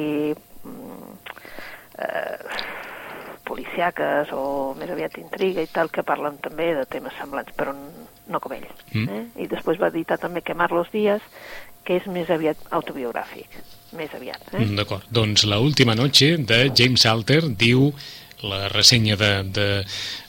mm, 0.64 1.16
eh, 1.98 2.84
policiaques 3.46 4.32
o 4.34 4.74
més 4.78 4.90
aviat 4.90 5.16
intriga 5.20 5.62
i 5.62 5.70
tal, 5.70 5.90
que 5.94 6.04
parlen 6.06 6.40
també 6.42 6.72
de 6.74 6.84
temes 6.90 7.14
semblants, 7.20 7.54
però 7.56 7.74
no 8.26 8.40
com 8.42 8.56
ell. 8.56 8.66
Mm. 8.92 9.06
Eh? 9.06 9.22
I 9.44 9.48
després 9.52 9.78
va 9.78 9.92
editar 9.92 10.18
també 10.18 10.42
Quemar 10.42 10.72
los 10.74 10.90
días, 10.90 11.22
que 11.86 12.00
és 12.00 12.08
més 12.10 12.30
aviat 12.34 12.58
autobiogràfic, 12.74 13.58
més 13.94 14.14
aviat. 14.18 14.42
Eh? 14.52 14.64
Mm, 14.64 14.78
D'acord, 14.80 15.06
doncs 15.14 15.46
La 15.46 15.60
última 15.62 15.94
noche 15.94 16.34
de 16.36 16.66
James 16.74 17.06
Alter 17.06 17.44
diu 17.54 17.92
la 18.42 18.68
ressenya 18.68 19.16
de, 19.16 19.30
de 19.44 19.66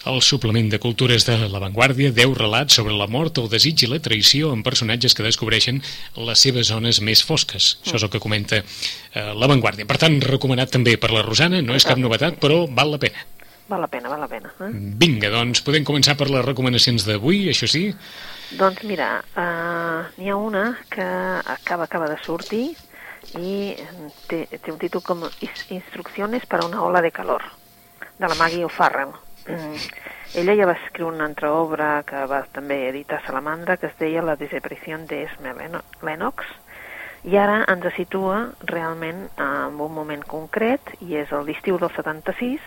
el 0.07 0.21
suplement 0.21 0.69
de 0.71 0.79
cultures 0.79 1.25
de 1.27 1.37
La 1.51 1.59
Vanguardia, 1.59 2.11
10 2.15 2.37
relats 2.37 2.77
sobre 2.79 2.95
la 2.95 3.07
mort, 3.07 3.37
el 3.41 3.49
desig 3.51 3.83
i 3.83 3.91
la 3.91 3.99
traïció 4.03 4.53
en 4.55 4.63
personatges 4.63 5.15
que 5.17 5.25
descobreixen 5.25 5.81
les 6.15 6.43
seves 6.45 6.71
zones 6.71 7.01
més 7.01 7.23
fosques. 7.27 7.75
Això 7.83 7.97
és 7.99 8.05
el 8.07 8.13
que 8.13 8.23
comenta 8.23 8.61
eh, 8.61 9.33
La 9.35 9.49
Vanguardia. 9.51 9.87
Per 9.89 9.99
tant, 9.99 10.19
recomanat 10.23 10.71
també 10.77 10.95
per 10.97 11.11
la 11.11 11.25
Rosana, 11.25 11.61
no 11.61 11.75
és 11.75 11.87
cap 11.87 11.99
novetat, 11.99 12.39
però 12.39 12.65
val 12.69 12.95
la 12.95 13.01
pena. 13.01 13.25
Val 13.67 13.81
la 13.83 13.89
pena, 13.91 14.07
val 14.07 14.21
la 14.23 14.29
pena. 14.31 14.53
Eh? 14.63 14.71
Vinga, 15.01 15.29
doncs 15.33 15.59
podem 15.65 15.83
començar 15.87 16.15
per 16.15 16.29
les 16.31 16.45
recomanacions 16.45 17.03
d'avui, 17.03 17.49
això 17.51 17.67
sí? 17.67 17.89
Doncs 18.55 18.85
mira, 18.87 19.17
uh, 19.35 20.07
n'hi 20.15 20.31
ha 20.31 20.37
una 20.39 20.69
que 20.87 21.03
acaba, 21.03 21.83
acaba 21.83 22.07
de 22.07 22.15
sortir 22.23 22.69
i 23.35 23.75
té, 24.31 24.45
té 24.47 24.71
un 24.71 24.79
títol 24.79 25.03
com 25.03 25.25
Instrucciones 25.43 26.45
para 26.47 26.63
una 26.65 26.79
ola 26.85 27.01
de 27.03 27.11
calor, 27.11 27.43
de 28.17 28.27
la 28.27 28.35
Maggie 28.35 28.65
O'Farrell. 28.65 29.13
Mm. 29.47 29.75
Ella 30.37 30.55
ja 30.59 30.67
va 30.67 30.75
escriure 30.75 31.15
una 31.15 31.25
altra 31.25 31.53
obra 31.55 32.03
que 32.05 32.25
va 32.27 32.41
també 32.53 32.81
editar 32.89 33.21
Salamandra 33.25 33.77
que 33.77 33.87
es 33.87 33.99
deia 33.99 34.25
La 34.25 34.35
desaparició 34.35 34.97
d'Esme 35.07 35.53
Lennox 36.03 36.49
i 37.27 37.37
ara 37.39 37.63
ens 37.71 37.87
situa 37.95 38.41
realment 38.69 39.23
en 39.41 39.79
un 39.81 39.93
moment 39.93 40.23
concret 40.27 40.93
i 41.01 41.15
és 41.19 41.31
l'estiu 41.47 41.79
del 41.79 41.91
76 41.95 42.61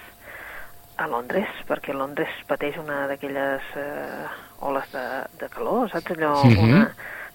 a 1.00 1.06
Londres, 1.08 1.48
perquè 1.68 1.94
Londres 1.96 2.32
pateix 2.48 2.76
una 2.80 3.06
d'aquelles 3.08 3.70
eh, 3.80 4.26
oles 4.68 4.90
de, 4.92 5.04
de 5.40 5.48
calor, 5.48 5.88
saps 5.88 6.12
allò? 6.12 6.34
Mhm. 6.44 6.58
una, 6.66 6.82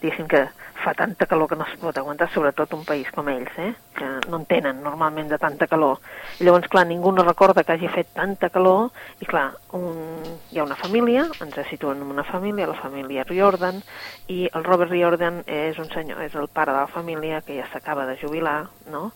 diguéssim 0.01 0.27
que 0.27 0.45
fa 0.83 0.93
tanta 0.93 1.25
calor 1.25 1.49
que 1.49 1.57
no 1.57 1.65
es 1.65 1.75
pot 1.81 1.97
aguantar, 1.97 2.27
sobretot 2.33 2.73
un 2.77 2.83
país 2.85 3.09
com 3.15 3.29
ells, 3.31 3.51
eh? 3.57 3.71
que 3.95 4.05
no 4.29 4.37
en 4.41 4.45
tenen 4.49 4.81
normalment 4.83 5.29
de 5.31 5.39
tanta 5.41 5.67
calor. 5.71 6.01
Llavors, 6.39 6.67
clar, 6.69 6.85
ningú 6.87 7.13
no 7.15 7.25
recorda 7.25 7.63
que 7.63 7.73
hagi 7.73 7.89
fet 7.93 8.11
tanta 8.13 8.51
calor, 8.53 8.91
i 9.23 9.29
clar, 9.29 9.47
un, 9.77 10.37
hi 10.51 10.59
ha 10.59 10.67
una 10.67 10.77
família, 10.79 11.25
ens 11.41 11.57
situen 11.71 12.03
en 12.03 12.11
una 12.13 12.25
família, 12.27 12.69
la 12.69 12.79
família 12.79 13.25
Riordan, 13.25 13.81
i 14.27 14.45
el 14.51 14.67
Robert 14.67 14.91
Riordan 14.91 15.43
és 15.47 15.79
un 15.81 15.89
senyor, 15.93 16.21
és 16.27 16.35
el 16.35 16.49
pare 16.49 16.75
de 16.75 16.83
la 16.83 16.91
família 16.91 17.41
que 17.45 17.57
ja 17.59 17.69
s'acaba 17.71 18.05
de 18.09 18.19
jubilar, 18.21 18.65
no?, 18.91 19.09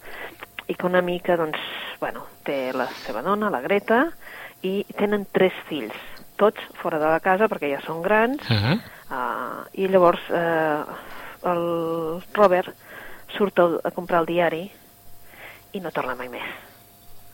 i 0.70 0.76
que 0.78 0.86
una 0.86 1.02
mica, 1.02 1.34
doncs, 1.34 1.58
bueno, 2.00 2.28
té 2.46 2.70
la 2.78 2.86
seva 3.08 3.24
dona, 3.26 3.50
la 3.50 3.62
Greta, 3.64 4.04
i 4.62 4.84
tenen 4.94 5.26
tres 5.34 5.56
fills, 5.66 5.98
tots 6.40 6.64
fora 6.82 7.00
de 7.02 7.10
la 7.12 7.20
casa 7.24 7.50
perquè 7.52 7.70
ja 7.76 7.82
són 7.86 8.02
grans, 8.06 8.42
Ah, 8.50 8.78
uh, 9.10 9.62
i 9.74 9.88
llavors 9.90 10.22
uh, 10.30 10.84
el 11.50 11.62
Robert 12.36 12.74
surt 13.38 13.60
a, 13.62 13.68
a 13.86 13.92
comprar 13.96 14.20
el 14.24 14.28
diari 14.30 14.64
i 15.74 15.80
no 15.82 15.92
torna 15.94 16.16
mai 16.18 16.30
més. 16.30 16.46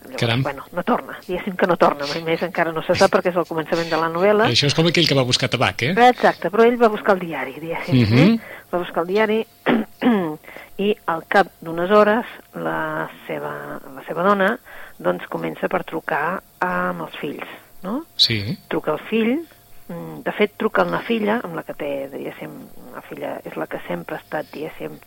Llavors, 0.05 0.19
Caram. 0.21 0.43
bueno, 0.45 0.63
no 0.75 0.83
torna, 0.85 1.15
diguéssim 1.25 1.55
que 1.57 1.65
no 1.65 1.77
torna 1.81 2.05
mai 2.05 2.21
més, 2.21 2.43
encara 2.45 2.71
no 2.75 2.83
se 2.85 2.93
sap 2.93 3.09
perquè 3.15 3.31
és 3.31 3.39
el 3.41 3.47
començament 3.49 3.89
de 3.89 3.97
la 3.97 4.09
novel·la. 4.13 4.45
això 4.53 4.67
és 4.69 4.75
com 4.77 4.85
aquell 4.85 5.07
que 5.09 5.17
va 5.17 5.23
buscar 5.25 5.49
tabac, 5.49 5.81
eh? 5.87 5.93
Exacte, 6.11 6.51
però 6.53 6.63
ell 6.67 6.77
va 6.77 6.91
buscar 6.93 7.15
el 7.17 7.23
diari, 7.25 7.55
diguéssim. 7.59 8.03
Mhm. 8.03 8.19
eh? 8.35 8.63
Va 8.71 8.81
buscar 8.83 9.01
el 9.01 9.09
diari 9.09 9.39
i 10.85 10.91
al 11.07 11.23
cap 11.27 11.47
d'unes 11.61 11.89
hores 11.91 12.25
la 12.53 13.09
seva, 13.25 13.53
la 13.95 14.03
seva 14.07 14.23
dona 14.27 14.51
doncs 14.99 15.25
comença 15.31 15.67
per 15.71 15.83
trucar 15.89 16.41
amb 16.63 17.01
els 17.07 17.15
fills, 17.19 17.47
no? 17.83 18.05
Sí. 18.15 18.57
Truca 18.71 18.93
el 18.93 18.99
fill, 19.09 19.33
mm, 19.87 20.21
de 20.25 20.33
fet 20.37 20.55
truca 20.57 20.85
una 20.87 21.01
filla, 21.05 21.39
amb 21.43 21.55
la 21.55 21.63
que 21.63 21.75
té, 21.77 21.91
diguéssim, 22.13 22.53
la 22.93 23.03
filla 23.05 23.37
és 23.45 23.55
la 23.59 23.67
que 23.67 23.81
sempre 23.87 24.17
ha 24.17 24.23
estat, 24.23 24.51
diguéssim, 24.53 24.99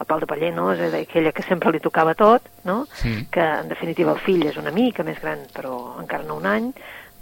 el 0.00 0.06
pal 0.08 0.20
de 0.20 0.26
paller, 0.26 0.52
no? 0.56 0.70
És 0.72 0.80
a 0.80 1.02
aquella 1.02 1.32
que 1.36 1.44
sempre 1.44 1.72
li 1.72 1.80
tocava 1.80 2.14
tot, 2.16 2.46
no? 2.64 2.86
Mm. 3.04 3.28
que 3.30 3.44
en 3.44 3.68
definitiva 3.68 4.12
el 4.16 4.22
fill 4.24 4.46
és 4.48 4.56
una 4.56 4.72
mica 4.72 5.04
més 5.04 5.20
gran, 5.20 5.44
però 5.54 6.00
encara 6.00 6.24
no 6.24 6.38
un 6.40 6.46
any, 6.48 6.70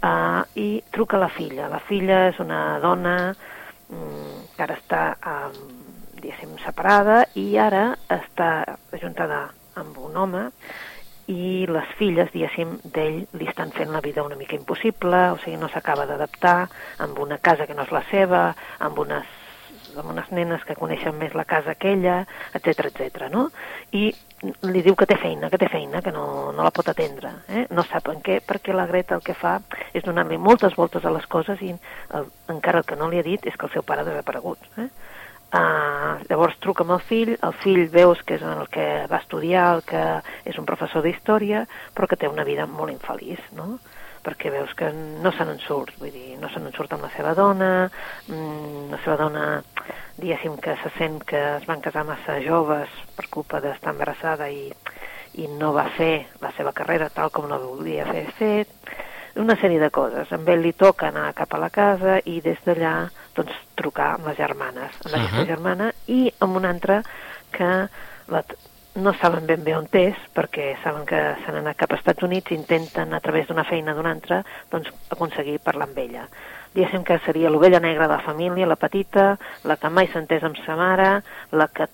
uh, 0.03 0.43
i 0.55 0.81
truca 0.91 1.19
la 1.19 1.29
filla. 1.29 1.67
La 1.69 1.81
filla 1.83 2.27
és 2.29 2.39
una 2.39 2.79
dona 2.79 3.15
mm, 3.33 4.55
que 4.55 4.63
ara 4.63 4.77
està, 4.79 5.03
um, 5.19 5.59
diguéssim, 6.19 6.55
separada 6.63 7.25
i 7.39 7.57
ara 7.57 7.97
està 8.11 8.77
ajuntada 8.95 9.49
amb 9.79 9.99
un 10.03 10.17
home 10.17 10.47
i 11.29 11.65
les 11.69 11.89
filles, 11.99 12.31
diguéssim, 12.33 12.77
d'ell 12.95 13.19
li 13.37 13.49
estan 13.49 13.69
fent 13.75 13.91
la 13.93 14.01
vida 14.01 14.25
una 14.25 14.37
mica 14.39 14.57
impossible, 14.57 15.19
o 15.35 15.37
sigui, 15.43 15.59
no 15.61 15.69
s'acaba 15.69 16.07
d'adaptar 16.09 16.63
amb 17.05 17.19
una 17.21 17.37
casa 17.37 17.67
que 17.69 17.77
no 17.77 17.85
és 17.85 17.93
la 17.93 18.01
seva, 18.09 18.47
amb 18.79 19.05
unes 19.05 19.37
amb 19.97 20.11
unes 20.13 20.27
nenes 20.31 20.63
que 20.67 20.75
coneixen 20.77 21.15
més 21.17 21.33
la 21.35 21.45
casa 21.49 21.73
que 21.75 21.91
ella, 21.95 22.19
etc 22.53 22.85
etc. 22.89 23.25
no? 23.33 23.47
I 23.91 24.11
li 24.69 24.83
diu 24.85 24.95
que 24.95 25.07
té 25.09 25.17
feina, 25.19 25.49
que 25.49 25.57
té 25.59 25.67
feina, 25.67 26.01
que 26.05 26.13
no, 26.15 26.51
no 26.55 26.65
la 26.65 26.71
pot 26.71 26.91
atendre. 26.91 27.31
Eh? 27.49 27.65
No 27.73 27.83
sap 27.89 28.11
en 28.13 28.21
què, 28.25 28.39
perquè 28.45 28.75
la 28.75 28.87
Greta 28.87 29.17
el 29.17 29.25
que 29.25 29.35
fa 29.35 29.57
és 29.93 30.05
donar-li 30.05 30.37
moltes 30.37 30.77
voltes 30.77 31.05
a 31.05 31.13
les 31.13 31.25
coses 31.27 31.61
i 31.65 31.73
el, 31.73 32.29
encara 32.53 32.83
el 32.83 32.87
que 32.87 32.99
no 32.99 33.09
li 33.09 33.19
ha 33.19 33.25
dit 33.25 33.49
és 33.49 33.57
que 33.57 33.67
el 33.67 33.73
seu 33.73 33.83
pare 33.83 34.05
ha 34.05 34.09
desaparegut. 34.11 34.69
Eh? 34.77 34.87
Uh, 35.49 36.19
llavors 36.29 36.59
truca 36.61 36.83
amb 36.85 36.93
el 36.93 36.99
fill, 37.09 37.31
el 37.33 37.55
fill 37.63 37.87
veus 37.89 38.19
que 38.21 38.35
és 38.37 38.43
el 38.45 38.67
que 38.69 38.85
va 39.09 39.17
estudiar, 39.17 39.63
el 39.75 39.81
que 39.81 40.03
és 40.45 40.59
un 40.61 40.67
professor 40.69 41.01
d'història, 41.01 41.63
però 41.97 42.05
que 42.05 42.19
té 42.21 42.29
una 42.29 42.45
vida 42.45 42.67
molt 42.69 42.93
infeliç, 42.93 43.41
no? 43.57 43.79
perquè 44.21 44.51
veus 44.53 44.75
que 44.77 44.91
no 44.93 45.31
se 45.33 45.45
n'en 45.47 45.57
surt, 45.63 45.95
vull 45.97 46.11
dir, 46.13 46.35
no 46.37 46.49
se 46.51 46.59
n'en 46.61 46.75
surt 46.75 46.93
amb 46.93 47.07
la 47.07 47.11
seva 47.15 47.33
dona, 47.37 47.89
mm, 48.27 48.89
la 48.91 49.01
seva 49.03 49.17
dona, 49.23 49.45
diguéssim 50.19 50.57
que 50.61 50.75
se 50.83 50.91
sent 50.97 51.23
que 51.25 51.39
es 51.55 51.65
van 51.65 51.81
casar 51.81 52.05
massa 52.05 52.39
joves 52.43 52.91
per 53.15 53.29
culpa 53.31 53.61
d'estar 53.63 53.95
embarassada 53.95 54.49
i, 54.51 54.67
i 55.39 55.47
no 55.47 55.71
va 55.73 55.87
fer 55.95 56.27
la 56.43 56.51
seva 56.57 56.75
carrera 56.75 57.09
tal 57.09 57.31
com 57.31 57.47
la 57.49 57.61
volia 57.63 58.05
fer 58.11 58.25
fet, 58.37 58.91
una 59.39 59.55
sèrie 59.55 59.79
de 59.79 59.89
coses. 59.93 60.31
Amb 60.35 60.49
ell 60.51 60.63
li 60.65 60.73
toca 60.73 61.07
anar 61.07 61.31
cap 61.37 61.53
a 61.53 61.61
la 61.61 61.69
casa 61.71 62.19
i 62.25 62.39
des 62.43 62.59
d'allà 62.65 62.93
doncs, 63.39 63.55
trucar 63.79 64.13
amb 64.17 64.29
les 64.29 64.37
germanes, 64.39 64.95
amb 65.05 65.13
aquesta 65.13 65.43
Ahà. 65.43 65.49
germana 65.49 65.91
i 66.07 66.25
amb 66.43 66.59
una 66.59 66.71
altra 66.75 67.01
que 67.55 67.69
la, 68.29 68.43
no 68.99 69.13
saben 69.13 69.47
ben 69.47 69.63
bé 69.63 69.75
on 69.77 69.87
és, 69.95 70.17
perquè 70.35 70.73
saben 70.83 71.05
que 71.09 71.19
s'han 71.43 71.59
anat 71.61 71.77
cap 71.79 71.93
als 71.93 72.01
Estats 72.03 72.25
Units 72.25 72.51
i 72.51 72.57
intenten, 72.57 73.13
a 73.13 73.21
través 73.23 73.47
d'una 73.47 73.65
feina 73.67 73.95
d'una 73.95 74.11
altra, 74.11 74.41
doncs, 74.71 74.91
aconseguir 75.09 75.59
parlar 75.63 75.87
amb 75.89 75.97
ella. 75.97 76.27
Diguéssim 76.73 77.03
que 77.03 77.19
seria 77.25 77.49
l'ovella 77.49 77.79
negra 77.79 78.07
de 78.07 78.15
la 78.17 78.25
família, 78.25 78.67
la 78.67 78.77
petita, 78.77 79.31
la 79.63 79.77
que 79.77 79.89
mai 79.89 80.09
s'ha 80.09 80.21
entès 80.21 80.43
amb 80.45 80.59
sa 80.65 80.75
mare, 80.77 81.09
la 81.51 81.67
que 81.67 81.87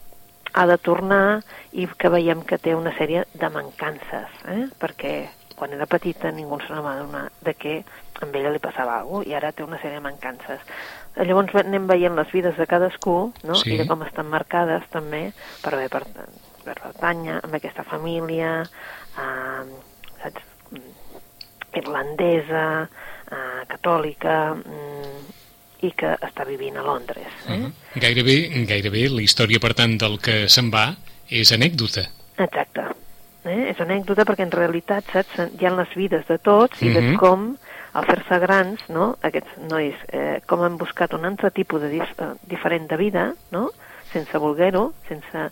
ha 0.56 0.66
de 0.68 0.78
tornar 0.78 1.42
i 1.74 1.88
que 2.00 2.12
veiem 2.12 2.44
que 2.48 2.58
té 2.58 2.76
una 2.76 2.94
sèrie 2.96 3.26
de 3.34 3.50
mancances, 3.52 4.40
eh? 4.48 4.66
perquè 4.80 5.16
quan 5.56 5.74
era 5.74 5.88
petita 5.90 6.32
ningú 6.32 6.60
se 6.62 6.74
n'va 6.74 6.96
adonar 6.96 7.30
de 7.42 7.54
que 7.54 7.76
amb 8.22 8.36
ella 8.36 8.52
li 8.54 8.62
passava 8.64 9.00
alguna 9.00 9.24
cosa 9.24 9.30
i 9.30 9.36
ara 9.38 9.52
té 9.52 9.64
una 9.64 9.80
sèrie 9.82 10.00
de 10.00 10.06
mancances. 10.06 10.62
Llavors 11.16 11.56
anem 11.62 11.88
veient 11.88 12.16
les 12.16 12.32
vides 12.32 12.58
de 12.60 12.68
cadascú 12.68 13.34
no? 13.44 13.56
Sí. 13.56 13.74
i 13.76 13.78
de 13.80 13.88
com 13.88 14.04
estan 14.04 14.28
marcades 14.32 14.84
també 14.92 15.30
per 15.64 15.74
haver 15.74 15.90
per, 15.94 16.04
per 16.66 16.76
pertànyer 16.82 17.40
amb 17.42 17.56
aquesta 17.56 17.88
família 17.88 18.58
eh, 18.64 19.64
saps? 20.24 20.52
Irlandesa, 21.76 22.88
eh, 23.32 23.64
catòlica 23.68 24.36
mm, 24.56 25.26
i 25.86 25.92
que 25.92 26.14
està 26.24 26.46
vivint 26.48 26.78
a 26.80 26.84
Londres. 26.86 27.32
Eh? 27.48 27.52
Uh 27.52 27.66
-huh. 27.66 27.72
Gairebé, 28.00 28.38
gairebé 28.68 29.10
la 29.10 29.22
història, 29.22 29.60
per 29.60 29.74
tant, 29.74 29.98
del 29.98 30.20
que 30.20 30.48
se'n 30.50 30.72
va 30.72 30.96
és 31.30 31.52
anècdota. 31.52 32.08
Exacte. 32.38 33.05
Eh? 33.46 33.70
és 33.72 33.80
anècdota 33.82 34.26
perquè 34.26 34.44
en 34.44 34.52
realitat, 34.52 35.06
saps, 35.14 35.40
hi 35.60 35.66
ha 35.66 35.72
les 35.76 35.94
vides 35.96 36.26
de 36.28 36.38
tots 36.38 36.82
i 36.82 36.92
de 36.94 37.02
Mhm. 37.02 37.18
com, 37.18 37.56
al 37.94 38.06
fer-se 38.06 38.40
grans, 38.40 38.90
no?, 38.90 39.18
aquests 39.22 39.58
nois, 39.70 39.96
eh, 40.12 40.42
com 40.46 40.62
han 40.64 40.78
buscat 40.78 41.14
un 41.14 41.26
altre 41.26 41.52
tipus 41.52 41.82
de 41.82 41.90
dif 41.90 42.10
eh, 42.20 42.34
diferent 42.44 42.90
de 42.90 42.98
vida, 42.98 43.34
no?, 43.52 43.70
sense 44.12 44.38
voler-ho, 44.38 44.94
sense, 45.08 45.50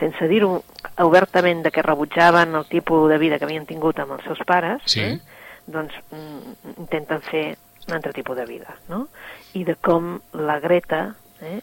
sense 0.00 0.28
dir-ho 0.28 0.62
obertament 0.98 1.62
de 1.64 1.70
que 1.70 1.82
rebutjaven 1.82 2.54
el 2.54 2.66
tipus 2.68 3.08
de 3.10 3.18
vida 3.18 3.38
que 3.38 3.44
havien 3.44 3.66
tingut 3.66 3.98
amb 3.98 4.12
els 4.12 4.24
seus 4.24 4.38
pares, 4.46 4.82
Sí. 4.86 5.00
eh? 5.00 5.18
doncs 5.66 5.94
mm, 6.10 6.78
intenten 6.78 7.20
fer 7.22 7.56
un 7.88 7.94
altre 7.94 8.12
tipus 8.12 8.36
de 8.36 8.44
vida, 8.46 8.74
no? 8.88 9.08
I 9.54 9.64
de 9.64 9.74
com 9.76 10.20
la 10.32 10.58
Greta, 10.60 11.14
eh, 11.40 11.60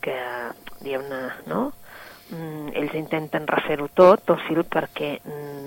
que, 0.00 0.16
diguem-ne, 0.80 1.20
no?, 1.46 1.72
mm, 2.30 2.76
ells 2.78 2.94
intenten 2.94 3.46
refer-ho 3.48 3.88
tot, 3.94 4.24
dòcil, 4.28 4.64
perquè 4.68 5.18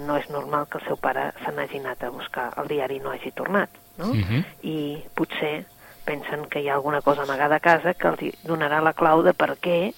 no 0.08 0.18
és 0.18 0.30
normal 0.30 0.68
que 0.70 0.80
el 0.80 0.86
seu 0.88 0.98
pare 0.98 1.32
se 1.44 1.52
n'hagi 1.52 1.82
anat 1.82 2.04
a 2.04 2.12
buscar 2.14 2.52
el 2.62 2.68
diari 2.72 2.98
i 2.98 3.04
no 3.04 3.12
hagi 3.12 3.32
tornat, 3.32 3.70
no? 3.98 4.14
Mhm. 4.14 4.46
I 4.64 5.04
potser 5.16 5.66
pensen 6.06 6.46
que 6.50 6.62
hi 6.62 6.70
ha 6.70 6.76
alguna 6.76 7.02
cosa 7.02 7.24
amagada 7.24 7.56
a 7.56 7.64
casa 7.64 7.94
que 7.94 8.08
els 8.08 8.40
donarà 8.44 8.82
la 8.82 8.94
clau 8.94 9.22
de 9.24 9.34
per 9.34 9.56
què 9.62 9.94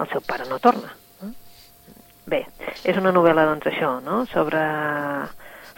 el 0.00 0.08
seu 0.08 0.20
pare 0.26 0.48
no 0.48 0.58
torna. 0.58 0.90
no? 1.20 1.32
Bé, 2.26 2.46
és 2.84 2.96
una 2.96 3.12
novel·la, 3.12 3.46
doncs, 3.46 3.66
això, 3.66 4.00
no?, 4.02 4.24
sobre, 4.26 4.60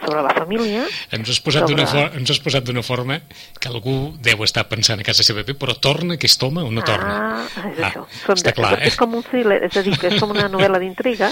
sobre 0.05 0.21
la 0.25 0.33
família, 0.35 0.85
Ens 1.11 1.29
has 1.29 1.39
posat 1.43 1.67
d'una 1.67 1.85
Sobre- 1.87 2.09
for... 2.09 2.17
d'una 2.67 2.83
forma 2.83 3.19
que 3.59 3.69
algú 3.71 4.13
deu 4.21 4.43
estar 4.43 4.67
pensant 4.69 4.99
a 4.99 5.03
casa 5.03 5.23
seva, 5.23 5.43
bé, 5.43 5.53
però 5.57 5.75
torna 5.79 6.15
aquest 6.19 6.41
home 6.43 6.61
o 6.63 6.71
no 6.71 6.83
torna? 6.83 7.13
Ah, 7.13 7.69
és 7.71 7.79
Ah, 7.83 7.89
això. 7.91 8.05
Som 8.25 8.35
està 8.35 8.51
de, 8.51 8.53
clar, 8.53 8.73
eh? 8.81 8.87
És 8.87 8.95
com 8.99 9.13
un 9.15 9.23
thriller, 9.23 9.61
és 9.63 9.77
a 9.77 9.81
dir, 9.85 9.97
que 9.99 10.07
és 10.13 10.19
com 10.19 10.31
una 10.35 10.49
novel·la 10.49 10.79
d'intriga, 10.79 11.31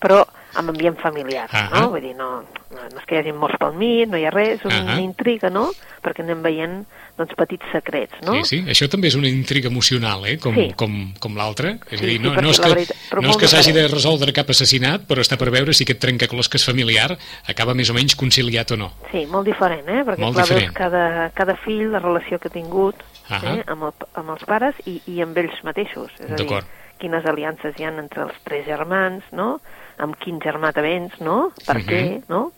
però 0.00 0.24
amb 0.54 0.70
ambient 0.70 0.98
familiar, 0.98 1.48
Ah. 1.52 1.68
no? 1.72 1.90
Vull 1.90 2.00
dir, 2.00 2.14
no, 2.16 2.42
no, 2.70 2.86
és 2.98 3.04
que 3.06 3.16
hi 3.16 3.18
hagi 3.18 3.32
morts 3.32 3.58
pel 3.58 3.74
mig, 3.74 4.08
no 4.08 4.16
hi 4.18 4.24
ha 4.24 4.30
res, 4.30 4.60
és 4.60 4.64
una 4.64 4.94
Ah. 4.96 5.00
intriga, 5.00 5.50
no? 5.50 5.70
Perquè 6.02 6.22
anem 6.22 6.42
veient, 6.42 6.86
doncs, 7.18 7.34
petits 7.34 7.64
secrets, 7.72 8.14
no? 8.22 8.32
Sí, 8.44 8.44
sí, 8.44 8.64
això 8.66 8.88
també 8.88 9.08
és 9.08 9.14
una 9.16 9.28
intriga 9.28 9.68
emocional, 9.68 10.24
eh? 10.26 10.38
com, 10.38 10.54
Sí. 10.54 10.72
com, 10.76 11.12
com 11.18 11.34
l'altra. 11.36 11.70
És 11.90 11.98
Sí, 11.98 12.04
a 12.04 12.08
dir, 12.08 12.16
sí, 12.16 12.18
no, 12.20 12.32
perquè 12.32 12.42
no 12.42 12.50
és 12.50 12.60
que, 12.60 12.68
veritat- 12.68 13.22
no 13.22 13.30
és 13.30 13.36
que 13.36 13.48
s'hagi 13.48 13.72
de 13.72 13.88
resoldre 13.88 14.32
cap 14.32 14.48
assassinat, 14.50 15.02
però 15.06 15.20
està 15.20 15.36
per 15.36 15.50
veure 15.50 15.72
si 15.74 15.84
aquest 15.84 16.00
trencaclosques 16.00 16.64
familiar 16.64 17.16
acaba 17.46 17.74
més 17.74 17.90
o 17.90 17.94
menys 17.94 18.14
conciliat 18.16 18.70
o 18.72 18.76
no. 18.76 18.92
Sí, 19.10 19.26
molt 19.26 19.46
diferent, 19.46 19.88
eh? 19.88 20.04
Perquè 20.04 20.18
Molt 20.18 20.34
clar, 20.34 20.46
diferent. 20.46 20.72
cada, 20.72 21.30
cada 21.34 21.56
fill, 21.56 21.90
la 21.90 21.98
relació 21.98 22.38
que 22.38 22.48
ha 22.48 22.50
tingut 22.52 22.94
Ahà. 23.28 23.56
eh? 23.58 23.64
amb, 23.66 23.82
el, 23.84 23.92
amb 24.14 24.30
els 24.30 24.44
pares 24.44 24.74
i, 24.86 25.02
i 25.06 25.20
amb 25.20 25.36
ells 25.36 25.62
mateixos. 25.64 26.10
És 26.20 26.30
a 26.30 26.34
dir, 26.36 26.62
quines 26.98 27.24
aliances 27.26 27.74
hi 27.78 27.84
ha 27.84 27.88
entre 27.88 28.22
els 28.22 28.34
tres 28.44 28.64
germans, 28.66 29.22
no? 29.32 29.60
Amb 29.98 30.16
quin 30.16 30.38
germà 30.40 30.72
te 30.72 30.82
vens, 30.82 31.12
no? 31.20 31.52
Per 31.66 31.76
Mhm. 31.78 31.86
què, 31.88 32.22
no? 32.28 32.52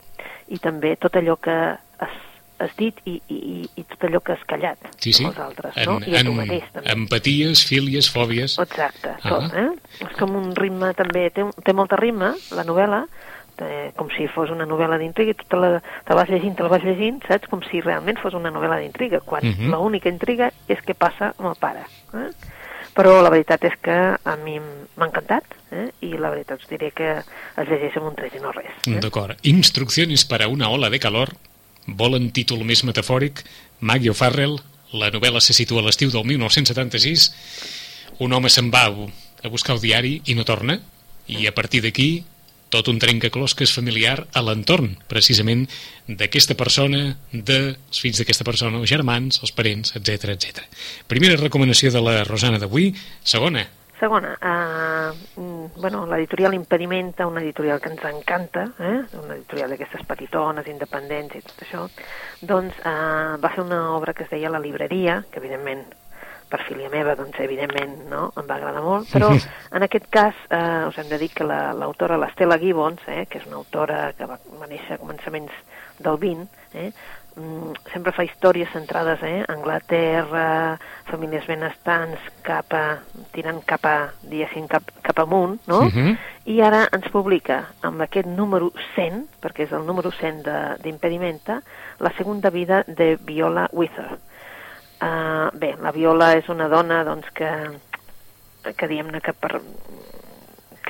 I 0.48 0.58
també 0.58 0.96
tot 0.96 1.14
allò 1.16 1.36
que 1.40 1.50
has, 1.98 2.16
has 2.58 2.76
dit 2.76 2.94
i, 3.06 3.22
i, 3.28 3.34
i- 3.34 3.70
i 3.76 3.84
tot 3.84 4.02
allò 4.04 4.20
que 4.20 4.32
has 4.32 4.44
callat 4.44 4.76
Sí, 4.98 5.12
sí. 5.12 5.24
amb 5.24 5.32
els 5.32 5.40
altres, 5.46 5.76
en, 5.76 5.84
no? 5.86 5.98
I 6.06 6.16
a 6.16 6.22
tu 6.24 6.30
en 6.30 6.36
mateix, 6.36 6.64
també. 6.72 6.90
empaties, 6.92 7.64
fílies, 7.66 8.10
fòbies... 8.12 8.58
Exacte, 8.58 9.14
tot, 9.22 9.52
Ah. 9.52 9.60
eh? 9.64 9.70
És 10.00 10.16
com 10.18 10.34
un 10.36 10.54
ritme 10.54 10.92
també, 10.94 11.30
té, 11.30 11.44
té 11.64 11.72
molta 11.72 11.96
ritme, 11.96 12.34
la 12.52 12.64
novel·la, 12.64 13.06
eh, 13.62 13.92
com 13.96 14.08
si 14.16 14.26
fos 14.28 14.50
una 14.50 14.66
novel·la 14.66 14.98
d'intriga, 14.98 15.30
i 15.30 15.34
tu 15.34 15.44
te 15.48 15.56
la, 15.56 15.80
te 15.80 16.12
la 16.14 16.20
vas 16.22 16.28
llegint, 16.30 16.56
te 16.56 16.62
la 16.62 16.68
vas 16.68 16.82
llegint, 16.82 17.22
saps? 17.28 17.48
Com 17.48 17.62
si 17.70 17.80
realment 17.80 18.18
fos 18.18 18.34
una 18.34 18.50
novel·la 18.50 18.78
d'intriga, 18.80 19.20
quan 19.20 19.42
Mhm. 19.44 19.70
l'única 19.70 20.08
intriga 20.08 20.50
és 20.68 20.78
què 20.84 20.94
passa 20.94 21.34
amb 21.38 21.48
el 21.48 21.56
pare. 21.60 21.80
Eh? 22.14 22.30
Però 22.94 23.22
la 23.22 23.30
veritat 23.30 23.62
és 23.64 23.76
que 23.80 23.92
a 24.24 24.36
mi 24.36 24.58
m'ha 24.60 25.06
encantat, 25.06 25.44
eh? 25.72 25.90
i 26.06 26.14
la 26.18 26.30
veritat 26.32 26.62
us 26.62 26.70
diré 26.70 26.90
que 26.96 27.10
es 27.20 27.68
llegeix 27.68 27.96
amb 28.00 28.10
un 28.10 28.18
tret 28.18 28.34
i 28.36 28.42
no 28.42 28.52
res. 28.54 28.72
Eh? 28.86 28.98
D'acord. 29.02 29.38
Instrucciones 29.48 30.24
para 30.24 30.48
una 30.48 30.70
ola 30.70 30.90
de 30.90 31.00
calor. 31.02 31.34
Volen 31.86 32.30
títol 32.36 32.64
més 32.68 32.84
metafòric. 32.86 33.44
Maggie 33.80 34.12
O'Farrell. 34.12 34.58
La 34.92 35.10
novel·la 35.14 35.42
se 35.42 35.54
situa 35.56 35.82
a 35.82 35.86
l'estiu 35.86 36.10
del 36.10 36.26
1976. 36.26 37.30
Un 38.20 38.34
home 38.36 38.50
se'n 38.50 38.70
va 38.74 38.88
a 38.90 39.48
buscar 39.48 39.76
el 39.76 39.84
diari 39.84 40.18
i 40.26 40.36
no 40.36 40.44
torna. 40.44 40.80
I 41.30 41.46
a 41.46 41.54
partir 41.54 41.82
d'aquí 41.84 42.10
tot 42.70 42.86
un 42.86 43.00
trencaclosques 43.02 43.72
familiar 43.74 44.28
a 44.30 44.42
l'entorn, 44.46 44.92
precisament, 45.10 45.64
d'aquesta 46.06 46.54
persona, 46.54 47.16
dels 47.32 47.98
fills 47.98 48.20
d'aquesta 48.22 48.46
persona, 48.46 48.78
els 48.78 48.90
germans, 48.90 49.40
els 49.42 49.50
parents, 49.56 49.96
etc 49.98 50.36
etc. 50.36 50.62
Primera 51.10 51.40
recomanació 51.40 51.90
de 51.90 52.02
la 52.04 52.20
Rosana 52.22 52.62
d'avui. 52.62 52.92
Segona, 53.26 53.66
Segona, 54.00 54.32
uh, 54.40 55.42
bueno, 55.80 56.04
l'editorial 56.06 56.54
Impedimenta, 56.54 57.26
una 57.26 57.40
editorial 57.42 57.80
que 57.80 57.88
ens 57.90 58.04
encanta, 58.04 58.66
eh? 58.78 59.00
una 59.22 59.34
editorial 59.34 59.70
d'aquestes 59.72 60.04
petitones, 60.06 60.66
independents 60.68 61.34
i 61.36 61.42
tot 61.42 61.64
això, 61.66 61.86
doncs 62.42 62.76
uh, 62.84 63.38
va 63.40 63.50
fer 63.54 63.64
una 63.64 63.80
obra 63.96 64.14
que 64.14 64.24
es 64.24 64.30
deia 64.30 64.50
La 64.52 64.60
Libreria, 64.62 65.22
que 65.30 65.40
evidentment 65.40 65.84
per 66.50 66.64
filia 66.66 66.88
meva, 66.90 67.12
doncs 67.14 67.38
evidentment 67.38 67.92
no, 68.10 68.24
em 68.34 68.46
va 68.48 68.56
agradar 68.58 68.80
molt, 68.82 69.06
però 69.12 69.28
en 69.76 69.84
aquest 69.86 70.08
cas 70.10 70.34
eh, 70.50 70.88
us 70.88 70.96
hem 70.98 71.06
de 71.06 71.18
dir 71.22 71.28
que 71.30 71.44
la- 71.46 71.70
l'autora, 71.78 72.16
la, 72.18 72.26
l'Estela 72.26 72.56
Gibbons, 72.58 73.04
eh, 73.06 73.22
que 73.30 73.38
és 73.38 73.46
una 73.46 73.60
autora 73.60 74.00
que 74.18 74.26
va, 74.26 74.34
va 74.58 74.66
néixer 74.66 74.96
a 74.96 74.98
començaments 74.98 75.54
del 76.02 76.18
20, 76.18 76.48
eh, 76.74 76.88
sempre 77.92 78.12
fa 78.12 78.24
històries 78.24 78.68
centrades 78.72 79.22
eh, 79.22 79.44
Anglaterra, 79.48 80.78
famílies 81.10 81.46
benestants, 81.46 82.20
cap 82.42 82.72
a, 82.76 82.98
tirant 83.32 83.62
cap 83.64 83.84
a, 83.86 83.94
diguéssim, 84.22 84.66
cap, 84.68 84.82
cap 85.02 85.18
amunt, 85.22 85.60
no? 85.70 85.82
Mhm. 85.88 86.16
I 86.50 86.60
ara 86.62 86.88
ens 86.92 87.08
publica 87.12 87.60
amb 87.82 88.02
aquest 88.02 88.26
número 88.26 88.72
100, 88.94 89.26
perquè 89.40 89.66
és 89.68 89.72
el 89.72 89.86
número 89.86 90.10
100 90.10 90.42
de- 90.42 90.76
d'Impedimenta, 90.82 91.60
la 92.00 92.12
segunda 92.16 92.50
vida 92.50 92.84
de 92.86 93.16
Viola 93.16 93.68
Wither. 93.72 94.18
Uh, 95.00 95.48
bé, 95.56 95.76
la 95.80 95.92
Viola 95.92 96.34
és 96.36 96.48
una 96.48 96.68
dona 96.68 97.04
doncs, 97.04 97.30
que, 97.32 97.48
que 98.76 98.86
diguem-ne 98.88 99.20
que 99.20 99.32
per, 99.32 99.60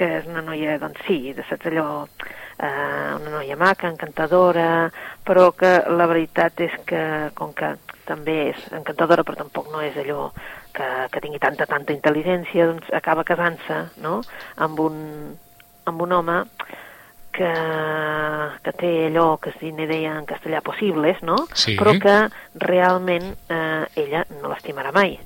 que 0.00 0.08
és 0.20 0.28
una 0.30 0.40
noia, 0.44 0.78
doncs 0.80 1.04
sí, 1.04 1.34
de 1.36 1.44
saps 1.44 1.68
allò, 1.68 1.90
eh, 2.56 3.12
una 3.18 3.34
noia 3.36 3.58
maca, 3.60 3.90
encantadora, 3.92 4.88
però 5.26 5.50
que 5.52 5.74
la 5.92 6.08
veritat 6.08 6.64
és 6.64 6.78
que, 6.88 7.02
com 7.36 7.52
que 7.56 7.74
també 8.08 8.38
és 8.54 8.64
encantadora, 8.72 9.26
però 9.26 9.42
tampoc 9.42 9.68
no 9.72 9.84
és 9.84 9.96
allò 10.00 10.30
que, 10.72 10.88
que 11.12 11.22
tingui 11.22 11.40
tanta, 11.42 11.68
tanta 11.68 11.92
intel·ligència, 11.92 12.70
doncs 12.72 12.88
acaba 12.96 13.26
casant-se, 13.28 13.82
no?, 14.00 14.20
amb 14.56 14.80
un, 14.88 15.00
amb 15.90 16.06
un 16.06 16.16
home 16.16 16.38
que, 17.36 17.50
que 18.64 18.72
té 18.80 18.92
allò 19.10 19.34
que 19.40 19.52
es 19.52 19.60
deia 19.60 20.16
en 20.18 20.26
castellà 20.26 20.62
possibles, 20.64 21.20
no? 21.22 21.36
Sí. 21.54 21.76
Però 21.78 21.94
que 22.02 22.16
realment 22.64 23.34
eh, 23.48 23.84
ella 24.02 24.24
no 24.40 24.50
l'estimarà 24.50 24.92
mai. 24.96 25.18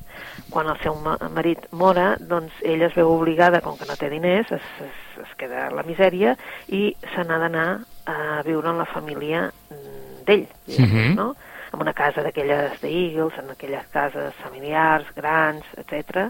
Quan 0.55 0.69
el 0.71 0.79
seu 0.85 0.95
ma- 1.03 1.19
marit 1.35 1.65
mora, 1.75 2.13
doncs 2.21 2.53
ella 2.63 2.87
es 2.87 2.95
veu 2.95 3.09
obligada, 3.11 3.59
com 3.61 3.75
que 3.77 3.89
no 3.89 3.97
té 3.99 4.07
diners, 4.13 4.53
es, 4.55 4.63
es, 4.85 5.01
es 5.25 5.33
queda 5.41 5.67
a 5.67 5.73
la 5.75 5.83
misèria 5.83 6.37
i 6.71 6.93
se 7.15 7.25
n'ha 7.27 7.41
d'anar 7.43 7.81
a 8.07 8.43
viure 8.47 8.71
en 8.71 8.79
la 8.79 8.87
família 8.87 9.49
mm, 9.51 10.23
d'ell, 10.29 10.47
diguem, 10.69 10.93
Mhm. 10.95 11.15
no? 11.19 11.35
en 11.75 11.81
una 11.83 11.93
casa 11.93 12.23
d'aquelles 12.23 12.79
d'Eagles, 12.81 13.35
en 13.43 13.51
aquelles 13.51 13.87
cases 13.91 14.33
familiars, 14.45 15.09
grans, 15.17 15.65
etc. 15.77 16.29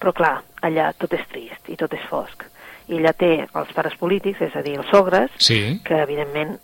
Però 0.00 0.14
clar, 0.16 0.38
allà 0.62 0.94
tot 0.96 1.12
és 1.12 1.26
trist 1.28 1.68
i 1.68 1.76
tot 1.76 1.92
és 1.92 2.00
fosc. 2.08 2.46
I 2.88 2.96
ella 2.96 3.12
té 3.12 3.44
els 3.44 3.72
pares 3.74 3.92
polítics, 4.00 4.40
és 4.40 4.56
a 4.56 4.62
dir, 4.62 4.78
els 4.78 4.88
sogres, 4.88 5.30
Sí. 5.36 5.82
que 5.84 6.00
evidentment 6.00 6.56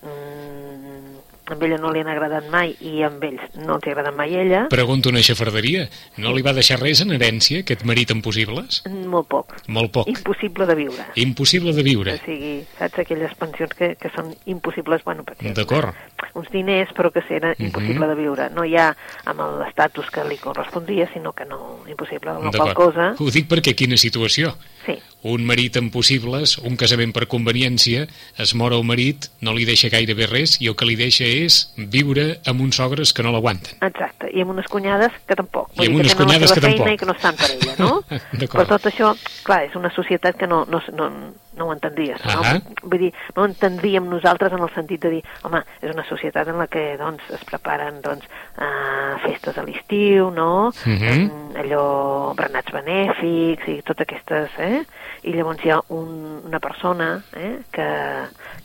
amb 1.46 1.62
ella 1.62 1.76
no 1.78 1.90
li 1.92 2.00
han 2.00 2.08
agradat 2.08 2.48
mai 2.50 2.76
i 2.80 3.02
amb 3.02 3.22
ells 3.24 3.40
no 3.56 3.74
els 3.76 3.86
ha 3.86 3.90
agradat 3.90 4.14
mai 4.16 4.34
ella, 4.34 4.66
Pregunto 4.70 5.08
una 5.10 5.22
xafarderia. 5.22 5.88
No 6.18 6.32
li 6.32 6.42
va 6.42 6.52
deixar 6.52 6.78
res 6.80 7.00
en 7.02 7.10
herència, 7.12 7.60
aquest 7.64 7.82
marit 7.84 8.10
amb 8.14 8.22
possibles? 8.24 8.82
molt 8.86 9.28
poc. 9.28 9.52
Molt 9.68 9.90
poc. 9.92 10.08
Impossible 10.08 10.66
de 10.66 10.74
viure. 10.74 11.04
Impossible 11.16 11.72
de 11.74 11.82
viure. 11.82 12.14
O 12.14 12.24
sigui, 12.24 12.64
saps 12.78 12.98
aquelles 12.98 13.34
pensions 13.34 13.74
que, 13.74 13.94
que 13.96 14.10
són 14.14 14.34
impossibles, 14.46 15.02
bueno, 15.04 15.24
perquè 15.24 15.52
D'acord. 15.54 15.94
uns 16.34 16.48
diners 16.50 16.90
però 16.94 17.10
que 17.12 17.22
era 17.28 17.54
Mhm. 17.58 17.66
impossible 17.66 18.06
de 18.08 18.14
viure. 18.14 18.50
No 18.50 18.64
ja 18.64 18.96
amb 19.24 19.40
l'estatus 19.60 20.10
que 20.10 20.24
li 20.24 20.38
correspondria, 20.38 21.08
sinó 21.12 21.32
que 21.32 21.44
no, 21.44 21.80
impossible. 21.88 22.32
La 22.42 22.50
qual 22.50 22.74
cosa, 22.74 23.14
Ho 23.18 23.30
dic 23.30 23.48
perquè 23.48 23.74
quina 23.74 23.96
situació. 23.96 24.54
Sí, 24.86 24.98
Un 25.22 25.44
marit 25.46 25.76
amb 25.78 25.92
possibles, 25.94 26.56
un 26.66 26.74
casament 26.74 27.12
per 27.14 27.28
conveniència, 27.30 28.08
es 28.42 28.54
mor 28.58 28.72
el 28.74 28.82
marit, 28.82 29.28
no 29.40 29.52
li 29.54 29.62
deixa 29.68 29.86
gairebé 29.92 30.26
res 30.26 30.56
i 30.58 30.66
el 30.66 30.74
que 30.74 30.88
li 30.88 30.96
deixa 30.98 31.22
és 31.22 31.60
viure 31.76 32.40
amb 32.50 32.64
uns 32.64 32.80
sogres 32.80 33.12
que 33.14 33.22
no 33.22 33.30
l'aguanten. 33.30 33.78
exacte. 33.80 34.32
I 34.34 34.42
amb 34.42 34.50
unes 34.50 34.66
cunyades 34.66 35.12
que 35.28 35.36
tampoc. 35.38 35.70
I 35.78 35.86
amb 35.86 36.00
unes 36.00 36.14
que 36.14 36.24
cunyades 36.24 36.52
que 36.52 36.60
tampoc. 36.64 36.88
i 36.90 36.98
que 36.98 37.06
no 37.06 37.12
estan 37.14 37.36
per 37.36 37.50
ella, 37.52 37.74
no? 37.78 38.02
Però 38.56 38.66
tot 38.66 38.86
això, 38.90 39.12
clar, 39.46 39.60
és 39.68 39.76
una 39.78 39.92
societat 39.94 40.36
que 40.40 40.48
no, 40.50 40.64
no, 40.66 40.80
no, 40.96 41.08
no 41.56 41.66
ho 41.66 41.72
entendries. 41.72 42.20
Uh 42.24 42.32
No? 42.32 42.42
-huh. 42.42 42.62
Vull 42.82 42.98
dir, 42.98 43.12
no 43.36 43.42
ho 43.42 43.46
entendríem 43.46 44.08
nosaltres 44.08 44.52
en 44.52 44.60
el 44.60 44.70
sentit 44.74 45.00
de 45.02 45.10
dir, 45.10 45.24
home, 45.42 45.62
és 45.80 45.94
una 45.94 46.04
societat 46.04 46.48
en 46.48 46.58
la 46.58 46.66
que 46.66 46.96
doncs, 46.96 47.22
es 47.30 47.44
preparen 47.44 48.00
doncs, 48.00 48.24
uh, 48.58 49.18
festes 49.20 49.58
a 49.58 49.62
l'estiu, 49.62 50.30
no? 50.30 50.68
Uh 50.68 50.72
-huh. 50.72 51.30
Mm, 51.30 51.56
allò, 51.56 52.34
berenats 52.34 52.72
benèfics 52.72 53.68
i 53.68 53.82
totes 53.82 54.06
aquestes, 54.06 54.50
eh? 54.58 54.84
I 55.22 55.32
llavors 55.32 55.64
hi 55.64 55.70
ha 55.70 55.80
un, 55.88 56.40
una 56.44 56.58
persona 56.58 57.22
eh? 57.36 57.58
que, 57.70 57.88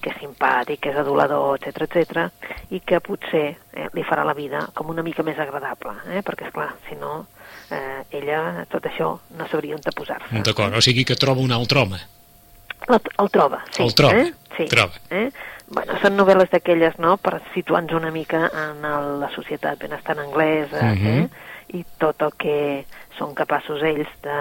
que 0.02 0.10
és 0.10 0.18
simpàtic, 0.18 0.80
que 0.80 0.90
és 0.90 0.98
adulador, 0.98 1.58
etc 1.60 1.82
etc 1.82 2.32
i 2.70 2.82
que 2.84 3.00
potser 3.04 3.56
eh, 3.74 3.88
li 3.94 4.04
farà 4.04 4.26
la 4.28 4.36
vida 4.38 4.68
com 4.76 4.90
una 4.90 5.04
mica 5.06 5.24
més 5.24 5.40
agradable, 5.40 5.94
eh? 6.12 6.22
perquè, 6.26 6.50
és 6.50 6.54
clar 6.54 6.74
si 6.90 6.98
no, 7.00 7.26
eh, 7.72 8.04
ella, 8.20 8.66
tot 8.72 8.86
això, 8.90 9.14
no 9.38 9.48
sabria 9.52 9.78
on 9.78 9.82
posar-se. 9.96 10.44
D'acord, 10.44 10.76
o 10.76 10.82
sigui 10.84 11.06
que 11.06 11.16
troba 11.16 11.42
un 11.42 11.52
altre 11.56 11.80
home. 11.80 12.00
El, 12.88 13.00
el 13.20 13.30
troba, 13.30 13.64
sí. 13.72 13.84
El 13.84 13.94
troba, 13.96 14.20
eh? 14.22 14.34
sí. 14.58 14.66
troba. 14.72 14.94
Eh? 15.10 15.30
Bueno, 15.68 15.98
són 16.00 16.16
novel·les 16.16 16.50
d'aquelles, 16.54 16.96
no?, 17.04 17.18
per 17.20 17.42
situar-nos 17.54 17.98
una 18.00 18.12
mica 18.16 18.46
en 18.48 18.86
el, 18.88 19.10
la 19.20 19.30
societat 19.36 19.80
benestant 19.82 20.20
anglesa, 20.24 20.84
Mhm. 20.94 21.08
eh? 21.08 21.30
I 21.76 21.84
tot 22.00 22.22
el 22.24 22.32
que 22.40 22.86
són 23.18 23.34
capaços 23.36 23.82
ells 23.84 24.08
de, 24.24 24.38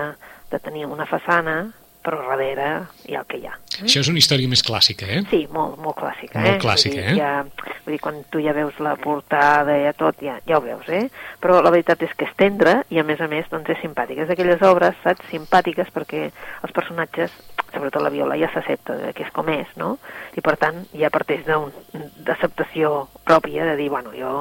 de 0.52 0.58
tenir 0.62 0.86
una 0.86 1.06
façana, 1.10 1.72
però 2.06 2.20
darrere 2.28 2.84
hi 3.08 3.16
ha 3.16 3.24
el 3.24 3.26
que 3.26 3.40
hi 3.40 3.46
ha. 3.50 3.56
Això 3.82 3.98
és 3.98 4.06
una 4.12 4.20
història 4.22 4.46
més 4.46 4.62
clàssica, 4.62 5.08
eh? 5.10 5.24
Sí, 5.28 5.48
molt, 5.50 5.74
molt 5.82 5.96
clàssica. 5.98 6.38
Molt 6.38 6.54
eh? 6.54 6.60
clàssica, 6.62 7.02
vull 7.02 7.02
dir, 7.02 7.16
eh? 7.16 7.18
Ja, 7.18 7.72
vull 7.82 7.96
dir, 7.96 7.98
quan 8.04 8.20
tu 8.30 8.38
ja 8.44 8.52
veus 8.54 8.78
la 8.78 8.94
portada 8.94 9.74
i 9.74 9.90
tot, 9.98 10.22
ja, 10.22 10.38
ja 10.46 10.60
ho 10.60 10.62
veus, 10.62 10.86
eh? 10.86 11.08
Però 11.42 11.58
la 11.66 11.72
veritat 11.74 12.06
és 12.06 12.14
que 12.14 12.28
és 12.30 12.36
tendre 12.38 12.84
i, 12.94 13.00
a 13.02 13.02
més 13.02 13.18
a 13.20 13.26
més, 13.26 13.50
doncs 13.50 13.74
és 13.74 13.82
simpàtica. 13.82 14.22
És 14.22 14.28
d'aquelles 14.30 14.62
obres, 14.62 14.94
saps, 15.02 15.26
simpàtiques 15.34 15.90
perquè 15.90 16.28
els 16.62 16.72
personatges, 16.78 17.34
sobretot 17.76 18.02
la 18.02 18.10
Viola, 18.10 18.38
ja 18.40 18.48
s'accepta 18.52 18.96
que 19.14 19.26
és 19.26 19.32
com 19.36 19.48
és, 19.52 19.68
no? 19.78 19.94
I, 20.36 20.42
per 20.44 20.56
tant, 20.60 20.82
ja 20.96 21.10
parteix 21.12 21.44
d'acceptació 22.24 23.06
pròpia 23.26 23.66
de 23.70 23.76
dir, 23.78 23.88
bueno, 23.92 24.12
jo 24.16 24.32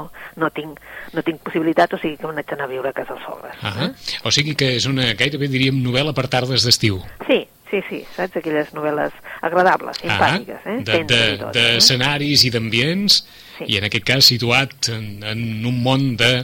no 0.41 0.49
tinc, 0.55 0.79
no 1.13 1.23
tinc 1.25 1.41
possibilitat, 1.45 1.93
o 1.95 1.99
sigui 2.01 2.17
que 2.19 2.29
m'haig 2.31 2.47
d'anar 2.49 2.67
a 2.69 2.71
viure 2.71 2.89
a 2.91 2.95
casa 2.95 3.15
els 3.15 3.25
sogres. 3.27 3.59
Ah, 3.61 3.91
o 4.25 4.31
sigui 4.33 4.55
que 4.57 4.73
és 4.79 4.87
una, 4.89 5.11
gairebé 5.17 5.49
diríem, 5.51 5.77
novel·la 5.83 6.15
per 6.17 6.27
tardes 6.31 6.65
d'estiu. 6.65 7.01
Sí, 7.27 7.41
sí, 7.71 7.81
sí, 7.89 8.01
saps? 8.15 8.39
Aquelles 8.41 8.73
novel·les 8.75 9.15
agradables, 9.45 9.99
simpàtiques, 10.01 10.61
eh? 10.65 10.77
Ah, 10.79 10.83
de, 10.83 10.91
Tendres 10.91 11.25
de, 11.25 11.33
i 11.35 11.39
tot, 11.43 11.49
eh? 11.55 11.65
d'escenaris 11.75 12.45
i 12.47 12.53
d'ambients, 12.55 13.23
Sí. 13.55 13.63
i 13.71 13.77
en 13.79 13.85
aquest 13.87 14.03
cas 14.03 14.27
situat 14.27 14.89
en, 14.91 15.23
en 15.23 15.41
un 15.63 15.77
món 15.79 16.17
de 16.19 16.41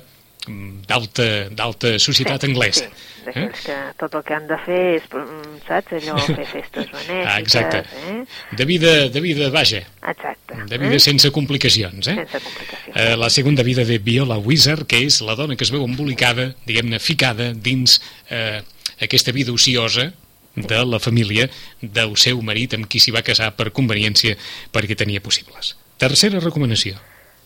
d'alta 0.48 1.98
societat 2.02 2.44
anglesa. 2.48 2.88
Sí, 2.88 3.26
d'aquells 3.26 3.60
que 3.68 3.76
tot 4.00 4.16
el 4.18 4.24
que 4.26 4.34
han 4.34 4.48
de 4.50 4.58
fer 4.66 4.80
és, 4.96 5.04
mm, 5.14 5.60
saps, 5.68 5.94
allò, 6.00 6.16
fer 6.40 6.46
festes 6.50 6.88
benèfiques, 6.90 7.28
Ah, 7.30 7.40
exacte. 7.40 7.84
eh? 8.10 8.24
De 8.58 8.66
vida, 8.66 9.10
de 9.10 9.22
vida, 9.22 9.50
vaja, 9.54 9.84
Exacte. 10.02 10.58
de 10.68 10.78
vida 10.82 10.96
eh? 10.98 11.00
sense 11.00 11.30
complicacions, 11.32 12.08
eh? 12.08 12.16
Sense 12.16 12.40
complicacions. 12.42 12.96
Eh, 12.98 13.16
la 13.18 13.30
segona 13.30 13.62
vida 13.64 13.86
de 13.86 14.00
Viola 14.00 14.38
Wizard, 14.38 14.88
que 14.88 15.04
és 15.06 15.22
la 15.22 15.36
dona 15.36 15.56
que 15.56 15.64
es 15.64 15.72
veu 15.72 15.86
embolicada, 15.86 16.56
diguem-ne, 16.66 17.00
ficada 17.00 17.52
dins 17.54 18.00
eh, 18.30 18.64
aquesta 19.00 19.32
vida 19.32 19.52
ociosa 19.54 20.12
de 20.56 20.82
la 20.86 21.00
família 21.00 21.46
del 21.82 22.18
seu 22.18 22.42
marit 22.42 22.74
amb 22.74 22.90
qui 22.90 23.00
s'hi 23.00 23.14
va 23.14 23.22
casar 23.24 23.54
per 23.56 23.70
conveniència 23.72 24.36
perquè 24.74 24.98
tenia 24.98 25.22
possibles. 25.22 25.76
Tercera 26.02 26.42
recomanació. 26.42 26.98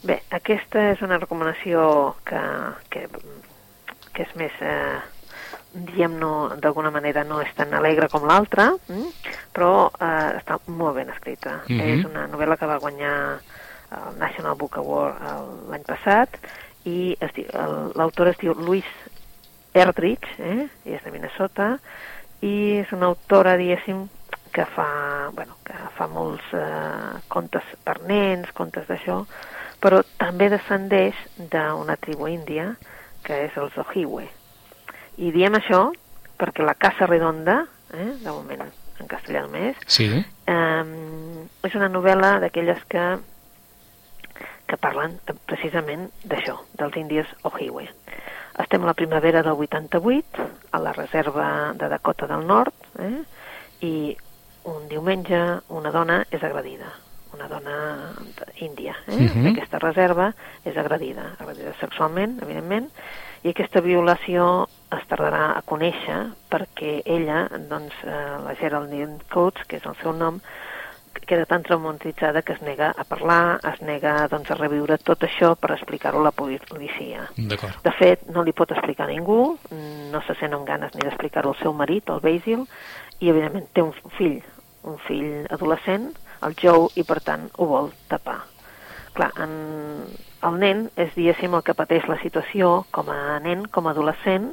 Bé, 0.06 0.20
aquesta 0.38 0.92
és 0.92 1.02
una 1.02 1.18
recomanació 1.18 2.16
que, 2.30 2.42
que, 2.94 3.08
que 4.14 4.26
és 4.28 4.34
més, 4.38 4.54
eh, 4.62 5.00
diguem, 5.88 6.14
no, 6.22 6.32
d'alguna 6.62 6.92
manera 6.94 7.24
no 7.26 7.40
és 7.42 7.50
tan 7.58 7.74
alegre 7.74 8.08
com 8.14 8.28
l'altra, 8.30 8.70
mm? 8.88 9.08
però 9.56 9.72
eh, 9.98 10.38
està 10.40 10.60
molt 10.68 11.00
ben 11.00 11.10
escrita. 11.10 11.64
Mhm. 11.68 11.82
És 11.96 12.06
una 12.06 12.28
novel·la 12.30 12.58
que 12.62 12.70
va 12.70 12.78
guanyar 12.84 13.16
el 13.96 14.18
National 14.22 14.56
Book 14.60 14.78
Award 14.82 15.22
el- 15.32 15.52
l'any 15.72 15.84
passat 15.88 16.38
i 16.86 17.16
es 17.20 17.34
diu- 17.34 17.50
el- 17.54 17.92
l'autor 17.98 18.30
es 18.30 18.38
diu 18.42 18.54
Louise 18.54 19.10
Erdrich, 19.74 20.26
eh? 20.40 20.68
i 20.86 20.94
és 20.96 21.04
de 21.04 21.12
Minnesota, 21.12 21.80
i 22.46 22.78
és 22.84 22.92
una 22.94 23.10
autora, 23.10 23.58
diguéssim, 23.58 24.06
que 24.56 24.64
fa, 24.72 24.88
bueno, 25.36 25.58
que 25.68 25.76
fa 25.98 26.08
molts 26.08 26.46
eh, 26.56 27.20
contes 27.28 27.64
per 27.84 27.98
nens, 28.08 28.52
contes 28.56 28.86
d'això, 28.88 29.26
però 29.86 30.02
també 30.18 30.50
descendeix 30.50 31.18
d'una 31.38 31.94
tribu 32.02 32.26
índia, 32.32 32.72
que 33.26 33.44
és 33.46 33.58
els 33.62 33.76
Ojibwe. 33.78 34.26
I 35.22 35.30
diem 35.36 35.54
això 35.60 35.92
perquè 36.42 36.66
la 36.66 36.74
Casa 36.74 37.06
Redonda, 37.06 37.62
eh, 37.94 38.10
de 38.24 38.32
moment 38.32 38.66
en 38.66 39.08
castellà 39.12 39.44
només, 39.46 39.78
Sí, 39.86 40.10
eh, 40.10 40.84
és 41.70 41.78
una 41.78 41.90
novel·la 41.94 42.40
d'aquelles 42.42 42.82
que 42.90 43.06
que 44.66 44.78
parlen 44.82 45.20
precisament 45.46 46.08
d'això, 46.26 46.58
dels 46.74 46.96
índies 46.98 47.30
Ojibwe. 47.46 47.86
Estem 48.64 48.82
a 48.82 48.90
la 48.90 48.98
primavera 48.98 49.44
del 49.46 49.54
88, 49.54 50.48
a 50.72 50.80
la 50.82 50.94
reserva 50.96 51.74
de 51.78 51.90
Dakota 51.92 52.26
del 52.26 52.48
Nord, 52.48 52.74
eh? 52.98 53.22
i 53.86 54.18
un 54.66 54.88
diumenge 54.90 55.42
una 55.70 55.92
dona 55.94 56.24
és 56.32 56.42
agredida, 56.42 56.90
una 57.36 57.50
dona 57.52 57.78
índia 58.64 58.96
eh? 59.08 59.20
Mhm. 59.20 59.44
d'aquesta 59.50 59.80
reserva 59.84 60.32
és 60.64 60.78
agredida, 60.78 61.34
agredida 61.40 61.76
sexualment, 61.80 62.40
evidentment, 62.42 62.90
i 63.46 63.52
aquesta 63.52 63.82
violació 63.86 64.68
es 64.96 65.04
tardarà 65.10 65.52
a 65.54 65.62
conèixer 65.62 66.22
perquè 66.50 67.02
ella, 67.06 67.46
doncs, 67.70 67.94
eh, 68.04 68.16
la 68.42 68.56
Geraldine 68.58 69.20
Coates, 69.30 69.68
que 69.68 69.78
és 69.78 69.86
el 69.86 69.98
seu 70.02 70.16
nom, 70.18 70.40
queda 71.26 71.46
tan 71.46 71.64
traumatitzada 71.64 72.42
que 72.42 72.54
es 72.54 72.62
nega 72.62 72.92
a 72.92 73.04
parlar, 73.04 73.60
es 73.64 73.82
nega 73.82 74.28
doncs, 74.32 74.50
a 74.52 74.58
reviure 74.60 74.98
tot 74.98 75.24
això 75.24 75.54
per 75.56 75.72
explicar-ho 75.76 76.20
a 76.20 76.28
la 76.28 76.34
policia. 76.34 77.30
De 77.86 77.94
fet, 78.00 78.28
no 78.34 78.44
li 78.44 78.54
pot 78.54 78.72
explicar 78.72 79.08
a 79.08 79.14
ningú, 79.14 79.58
no 80.12 80.22
se 80.28 80.36
sent 80.40 80.54
amb 80.54 80.68
ganes 80.68 80.94
ni 80.96 81.06
d'explicar-ho 81.06 81.54
al 81.54 81.62
seu 81.62 81.74
marit, 81.74 82.10
el 82.10 82.22
Basil, 82.22 82.66
i 83.20 83.32
evidentment 83.32 83.70
té 83.74 83.82
un 83.86 83.94
fill, 84.18 84.42
un 84.84 85.00
fill 85.08 85.46
adolescent, 85.50 86.12
el 86.46 86.56
Joe, 86.62 86.90
i 86.96 87.04
per 87.04 87.20
tant 87.26 87.50
ho 87.58 87.68
vol 87.70 87.92
tapar. 88.12 88.40
Clar, 89.16 89.32
en... 89.44 89.54
el 90.46 90.58
nen 90.62 90.90
és, 90.96 91.14
diguéssim, 91.16 91.54
el 91.58 91.64
que 91.66 91.74
pateix 91.74 92.06
la 92.12 92.20
situació 92.22 92.84
com 92.94 93.10
a 93.10 93.40
nen, 93.42 93.66
com 93.72 93.88
a 93.88 93.96
adolescent, 93.96 94.52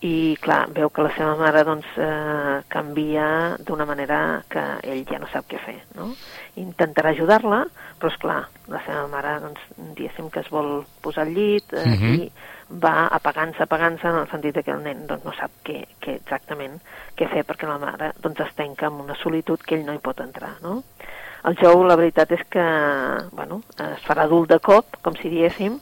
i 0.00 0.36
clar, 0.38 0.68
veu 0.70 0.92
que 0.94 1.02
la 1.02 1.10
seva 1.16 1.32
mare 1.40 1.64
doncs, 1.66 1.86
eh, 1.98 2.58
canvia 2.70 3.56
d'una 3.58 3.86
manera 3.86 4.44
que 4.50 4.62
ell 4.86 5.00
ja 5.08 5.18
no 5.18 5.26
sap 5.32 5.48
què 5.50 5.58
fer 5.58 5.74
no? 5.96 6.12
intentarà 6.54 7.10
ajudar-la 7.10 7.64
però 7.98 8.12
és 8.12 8.18
clar, 8.22 8.36
la 8.70 8.78
seva 8.86 9.08
mare 9.10 9.32
doncs, 9.42 9.64
diguéssim 9.96 10.28
que 10.30 10.44
es 10.44 10.52
vol 10.54 10.84
posar 11.02 11.24
al 11.26 11.34
llit 11.34 11.74
eh, 11.74 11.82
Mhm. 11.82 12.14
i 12.14 12.30
va 12.70 13.08
apagant-se, 13.10 13.64
apagant-se 13.64 14.06
en 14.06 14.20
el 14.20 14.30
sentit 14.30 14.62
que 14.62 14.70
el 14.70 14.84
nen 14.84 15.06
doncs, 15.08 15.24
no 15.24 15.34
sap 15.34 15.50
què, 15.66 15.80
què 15.98 16.14
exactament 16.20 16.78
què 17.18 17.26
fer 17.34 17.42
perquè 17.42 17.66
la 17.66 17.78
mare 17.82 18.12
doncs, 18.22 18.38
es 18.46 18.54
tanca 18.54 18.86
en 18.86 19.00
una 19.02 19.16
solitud 19.16 19.58
que 19.58 19.74
ell 19.74 19.86
no 19.86 19.94
hi 19.94 19.98
pot 20.04 20.20
entrar 20.20 20.60
no? 20.62 20.84
El 21.46 21.56
Joe 21.60 21.86
la 21.86 21.96
veritat 21.96 22.32
és 22.34 22.42
que 22.50 22.64
bueno, 23.32 23.62
es 23.78 24.04
farà 24.06 24.26
adult 24.26 24.50
de 24.50 24.58
cop 24.58 24.98
com 25.02 25.16
si 25.18 25.30
diguéssim 25.30 25.78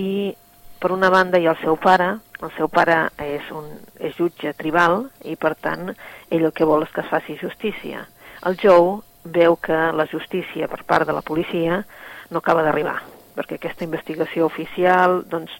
i 0.00 0.34
per 0.78 0.92
una 0.94 1.10
banda 1.10 1.38
hi 1.38 1.46
ha 1.46 1.54
el 1.54 1.62
seu 1.62 1.76
pare, 1.76 2.08
el 2.42 2.52
seu 2.56 2.68
pare 2.70 2.98
és, 3.24 3.46
un, 3.50 3.66
és 3.98 4.14
jutge 4.18 4.52
tribal 4.58 5.08
i 5.26 5.34
per 5.36 5.54
tant 5.58 5.90
ell 5.90 6.44
el 6.44 6.54
que 6.54 6.66
vol 6.66 6.84
és 6.86 6.92
que 6.94 7.02
es 7.02 7.10
faci 7.10 7.38
justícia. 7.40 8.04
El 8.46 8.58
Joe 8.62 9.00
veu 9.24 9.56
que 9.58 9.78
la 9.92 10.06
justícia 10.06 10.68
per 10.70 10.84
part 10.86 11.06
de 11.06 11.16
la 11.16 11.22
policia 11.22 11.82
no 12.30 12.38
acaba 12.38 12.62
d'arribar, 12.62 13.00
perquè 13.34 13.58
aquesta 13.58 13.86
investigació 13.86 14.46
oficial 14.46 15.24
doncs, 15.30 15.52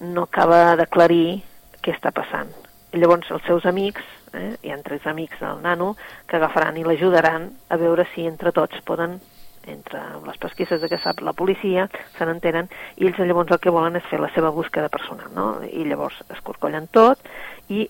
no 0.00 0.26
acaba 0.26 0.74
d'aclarir 0.80 1.42
què 1.84 1.94
està 1.94 2.10
passant. 2.10 2.50
Llavors 2.92 3.30
els 3.30 3.46
seus 3.46 3.66
amics, 3.70 4.02
eh, 4.34 4.56
hi 4.62 4.72
ha 4.72 4.78
tres 4.84 5.06
amics 5.06 5.40
del 5.40 5.62
nano, 5.62 5.94
que 6.26 6.36
agafaran 6.36 6.78
i 6.78 6.84
l'ajudaran 6.86 7.50
a 7.68 7.78
veure 7.80 8.06
si 8.14 8.26
entre 8.26 8.52
tots 8.52 8.80
poden 8.86 9.20
entre 9.66 10.00
les 10.24 10.38
pesquises 10.40 10.80
de 10.80 10.88
que 10.88 10.98
sap 10.98 11.20
la 11.20 11.34
policia, 11.36 11.86
se 12.16 12.26
n'entenen, 12.26 12.68
i 12.96 13.06
ells 13.06 13.18
llavors 13.20 13.52
el 13.52 13.60
que 13.60 13.72
volen 13.74 13.98
és 14.00 14.06
fer 14.08 14.20
la 14.20 14.30
seva 14.34 14.50
búsqueda 14.54 14.88
personal, 14.88 15.28
no? 15.36 15.50
I 15.68 15.84
llavors 15.84 16.22
es 16.32 16.40
corcollen 16.40 16.88
tot 16.92 17.20
i 17.68 17.84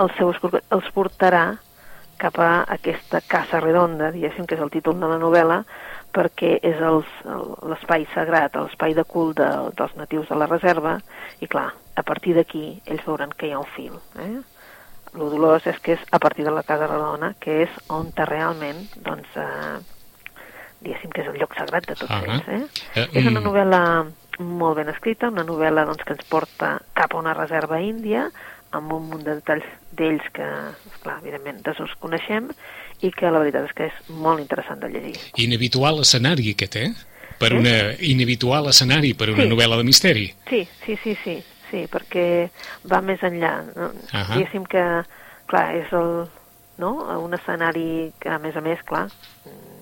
el 0.00 0.12
seu 0.16 0.30
els 0.30 0.92
portarà 0.94 1.44
cap 2.20 2.36
a 2.38 2.50
aquesta 2.68 3.22
casa 3.24 3.60
redonda, 3.60 4.10
diguéssim, 4.12 4.46
que 4.46 4.54
és 4.54 4.62
el 4.62 4.72
títol 4.72 4.98
de 5.00 5.08
la 5.08 5.18
novel·la, 5.20 5.62
perquè 6.12 6.58
és 6.66 6.80
l'espai 6.82 8.04
sagrat, 8.14 8.56
l'espai 8.56 8.94
de 8.98 9.06
cul 9.08 9.32
de, 9.38 9.48
dels 9.78 9.94
natius 9.96 10.28
de 10.28 10.36
la 10.36 10.48
reserva, 10.50 10.98
i 11.40 11.48
clar, 11.48 11.70
a 11.96 12.04
partir 12.04 12.36
d'aquí 12.36 12.64
ells 12.84 13.06
veuran 13.06 13.32
que 13.36 13.48
hi 13.48 13.54
ha 13.54 13.62
un 13.62 13.70
fil. 13.76 13.96
Eh? 14.20 14.34
El 15.14 15.32
dolós 15.32 15.66
és 15.66 15.78
que 15.82 15.96
és 15.96 16.02
a 16.14 16.20
partir 16.22 16.44
de 16.46 16.52
la 16.54 16.62
casa 16.62 16.86
redona, 16.86 17.32
que 17.42 17.64
és 17.64 17.78
on 17.90 18.12
realment, 18.14 18.84
doncs, 19.02 19.26
eh, 19.34 19.80
diguéssim 20.80 21.10
que 21.10 21.24
és 21.24 21.28
el 21.32 21.40
lloc 21.40 21.56
sagrat 21.58 21.86
de 21.88 21.96
tots 21.98 22.10
Ah, 22.10 22.22
ells. 22.26 22.48
Eh? 22.48 22.62
eh, 22.94 23.08
És 23.12 23.26
una 23.26 23.40
mm. 23.40 23.44
novel·la 23.44 23.82
molt 24.38 24.76
ben 24.76 24.88
escrita, 24.88 25.28
una 25.28 25.44
novel·la 25.44 25.84
doncs, 25.88 26.04
que 26.06 26.14
ens 26.14 26.24
porta 26.30 26.78
cap 26.94 27.14
a 27.14 27.18
una 27.18 27.34
reserva 27.34 27.80
índia, 27.80 28.30
amb 28.70 28.92
un 28.94 29.08
munt 29.10 29.24
de 29.26 29.34
detalls 29.40 29.66
d'ells 29.98 30.26
que, 30.32 30.46
clar, 31.02 31.18
evidentment, 31.20 31.60
els 31.66 31.94
coneixem 31.98 32.50
i 33.02 33.10
que 33.10 33.30
la 33.32 33.40
veritat 33.42 33.66
és 33.66 33.74
que 33.76 33.88
és 33.90 34.10
molt 34.14 34.40
interessant 34.42 34.80
de 34.80 34.90
llegir. 34.92 35.16
Inhabitual 35.42 36.02
escenari 36.04 36.52
aquest, 36.54 36.76
eh? 36.76 36.90
Per 37.40 37.50
sí? 37.50 37.56
una 37.56 37.74
inhabitual 38.04 38.68
escenari 38.70 39.14
per 39.14 39.30
una 39.32 39.46
sí. 39.46 39.50
novel·la 39.50 39.80
de 39.80 39.86
misteri. 39.88 40.28
Sí, 40.48 40.66
sí, 40.84 40.96
sí, 41.02 41.16
sí, 41.24 41.38
sí, 41.70 41.86
perquè 41.90 42.50
va 42.90 43.00
més 43.00 43.22
enllà. 43.22 43.54
No? 43.76 43.86
Uh 43.86 44.12
-huh. 44.12 44.34
Diguéssim 44.34 44.64
que, 44.66 44.84
clar, 45.46 45.74
és 45.76 45.92
el, 45.92 46.28
no? 46.78 46.92
un 47.20 47.34
escenari 47.34 48.12
que, 48.18 48.28
a 48.28 48.38
més 48.38 48.56
a 48.56 48.60
més, 48.60 48.82
clar, 48.82 49.08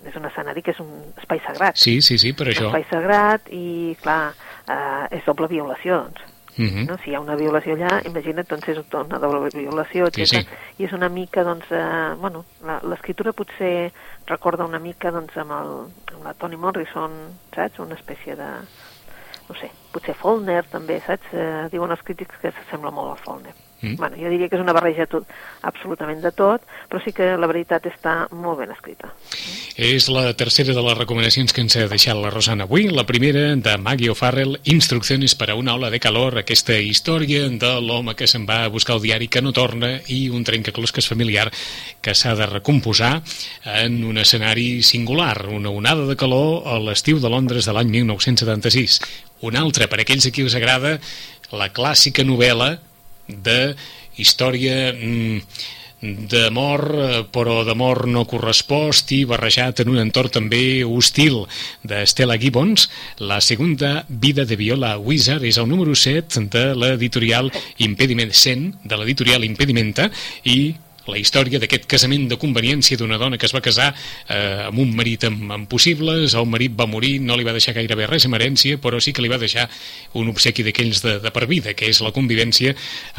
és 0.05 0.17
un 0.17 0.25
escenari 0.25 0.63
que 0.63 0.75
és 0.75 0.81
un 0.81 0.91
espai 1.17 1.41
sagrat. 1.47 1.77
Sí, 1.77 2.01
sí, 2.03 2.19
sí, 2.19 2.33
per 2.33 2.49
això. 2.49 2.69
Un 2.69 2.77
espai 2.77 2.87
sagrat 2.91 3.49
i, 3.55 3.97
clar, 4.03 4.35
eh, 4.67 5.17
és 5.19 5.25
doble 5.25 5.49
violació, 5.49 6.03
doncs. 6.09 6.35
Uh 6.59 6.63
mhm. 6.63 6.71
-huh. 6.75 6.87
no? 6.89 6.97
Si 6.99 7.11
hi 7.11 7.15
ha 7.15 7.21
una 7.21 7.37
violació 7.37 7.77
allà, 7.77 8.05
imagina't, 8.05 8.49
doncs 8.49 8.69
és 8.69 8.79
una 8.93 9.19
doble 9.19 9.49
violació, 9.55 10.07
etc. 10.07 10.17
Sí, 10.17 10.27
sí. 10.27 10.49
I 10.79 10.85
és 10.85 10.93
una 10.93 11.09
mica, 11.09 11.45
doncs, 11.45 11.67
eh, 11.71 12.15
bueno, 12.19 12.45
l'escriptura 12.83 13.33
potser 13.33 13.93
recorda 14.27 14.65
una 14.65 14.81
mica, 14.81 15.13
doncs, 15.13 15.37
amb, 15.37 15.53
el, 15.53 15.71
amb 16.15 16.25
la 16.25 16.35
Toni 16.35 16.57
Morrison, 16.57 17.13
saps? 17.55 17.79
Una 17.79 17.95
espècie 17.95 18.35
de, 18.35 18.51
no 19.49 19.55
sé, 19.55 19.71
potser 19.93 20.17
Follner 20.19 20.63
també, 20.73 21.01
saps? 21.07 21.33
Eh, 21.33 21.69
diuen 21.73 21.95
els 21.95 22.05
crítics 22.05 22.41
que 22.43 22.53
s'assembla 22.53 22.95
molt 22.95 23.15
a 23.15 23.19
Follner. 23.25 23.57
Mm. 23.81 23.95
Bueno, 23.95 24.17
jo 24.19 24.27
diria 24.27 24.49
que 24.51 24.57
és 24.59 24.63
una 24.63 24.75
barreja 24.75 25.07
tot, 25.07 25.29
absolutament 25.63 26.19
de 26.23 26.33
tot, 26.35 26.65
però 26.91 26.99
sí 27.05 27.13
que 27.15 27.29
la 27.39 27.47
veritat 27.47 27.85
està 27.87 28.15
molt 28.35 28.59
ben 28.59 28.73
escrita. 28.75 29.13
És 29.79 30.09
la 30.11 30.33
tercera 30.35 30.75
de 30.75 30.83
les 30.83 30.99
recomanacions 30.99 31.55
que 31.55 31.63
ens 31.63 31.77
ha 31.79 31.87
deixat 31.91 32.19
la 32.19 32.33
Rosana 32.35 32.67
avui, 32.67 32.89
la 32.91 33.07
primera 33.07 33.53
de 33.55 33.77
Maggie 33.79 34.11
O'Farrell, 34.11 34.59
Instrucciones 34.75 35.37
per 35.39 35.53
a 35.53 35.59
una 35.59 35.77
ola 35.79 35.93
de 35.95 36.01
calor, 36.03 36.41
aquesta 36.41 36.75
història 36.75 37.47
de 37.49 37.73
l'home 37.85 38.17
que 38.19 38.27
se'n 38.27 38.49
va 38.49 38.65
a 38.65 38.73
buscar 38.75 38.97
el 38.99 39.05
diari 39.07 39.31
que 39.31 39.45
no 39.45 39.55
torna 39.55 39.95
i 40.11 40.27
un 40.29 40.43
trencaclosques 40.43 41.07
familiar 41.07 41.47
que 42.03 42.17
s'ha 42.19 42.35
de 42.35 42.51
recomposar 42.51 43.21
en 43.79 44.03
un 44.05 44.19
escenari 44.19 44.83
singular, 44.83 45.47
una 45.55 45.71
onada 45.71 46.09
de 46.09 46.19
calor 46.19 46.67
a 46.67 46.81
l'estiu 46.83 47.23
de 47.23 47.31
Londres 47.31 47.71
de 47.71 47.79
l'any 47.79 47.95
1976. 47.95 48.99
Una 49.47 49.63
altra, 49.63 49.87
per 49.87 50.01
aquells 50.03 50.27
a 50.27 50.35
qui 50.35 50.45
us 50.47 50.57
agrada, 50.59 50.99
la 51.55 51.71
clàssica 51.73 52.25
novel·la 52.27 52.77
de 53.29 53.75
història 54.19 54.93
mm, 54.93 55.43
d'amor, 56.01 56.83
eh, 56.95 57.23
però 57.35 57.63
d'amor 57.67 58.07
no 58.07 58.25
correspost 58.29 59.11
i 59.17 59.25
barrejat 59.29 59.83
en 59.83 59.93
un 59.95 60.01
entorn 60.03 60.31
també 60.31 60.85
hostil 60.87 61.45
d'Estela 61.83 62.39
Gibbons. 62.39 62.89
La 63.19 63.41
segona 63.41 64.05
vida 64.09 64.45
de 64.47 64.57
Viola 64.57 64.97
Wizard 64.99 65.45
és 65.45 65.59
el 65.59 65.69
número 65.69 65.95
7 65.95 66.47
de 66.53 66.67
l'editorial 66.75 67.51
Impediment 67.79 68.33
100, 68.33 68.85
de 68.85 69.01
l'editorial 69.01 69.47
Impedimenta, 69.47 70.11
i 70.45 70.75
la 71.09 71.19
història 71.19 71.61
d'aquest 71.61 71.87
casament 71.91 72.29
de 72.31 72.39
conveniència 72.41 72.99
d'una 73.01 73.19
dona 73.21 73.39
que 73.39 73.49
es 73.49 73.55
va 73.57 73.63
casar 73.65 73.89
eh, 73.93 74.69
amb 74.69 74.79
un 74.83 74.95
marit 74.97 75.25
amb, 75.29 75.45
amb 75.55 75.69
possibles, 75.71 76.37
el 76.39 76.49
marit 76.51 76.77
va 76.79 76.89
morir, 76.91 77.17
no 77.25 77.37
li 77.37 77.47
va 77.47 77.57
deixar 77.57 77.75
gairebé 77.77 78.09
res 78.11 78.29
amb 78.29 78.39
herència, 78.39 78.79
però 78.83 79.01
sí 79.01 79.15
que 79.17 79.25
li 79.25 79.33
va 79.33 79.41
deixar 79.41 79.69
un 80.21 80.31
obsequi 80.33 80.67
d'aquells 80.67 81.03
de, 81.05 81.19
de 81.25 81.35
per 81.35 81.47
vida, 81.51 81.75
que 81.75 81.89
és 81.89 82.03
la 82.05 82.15
convivència 82.15 82.75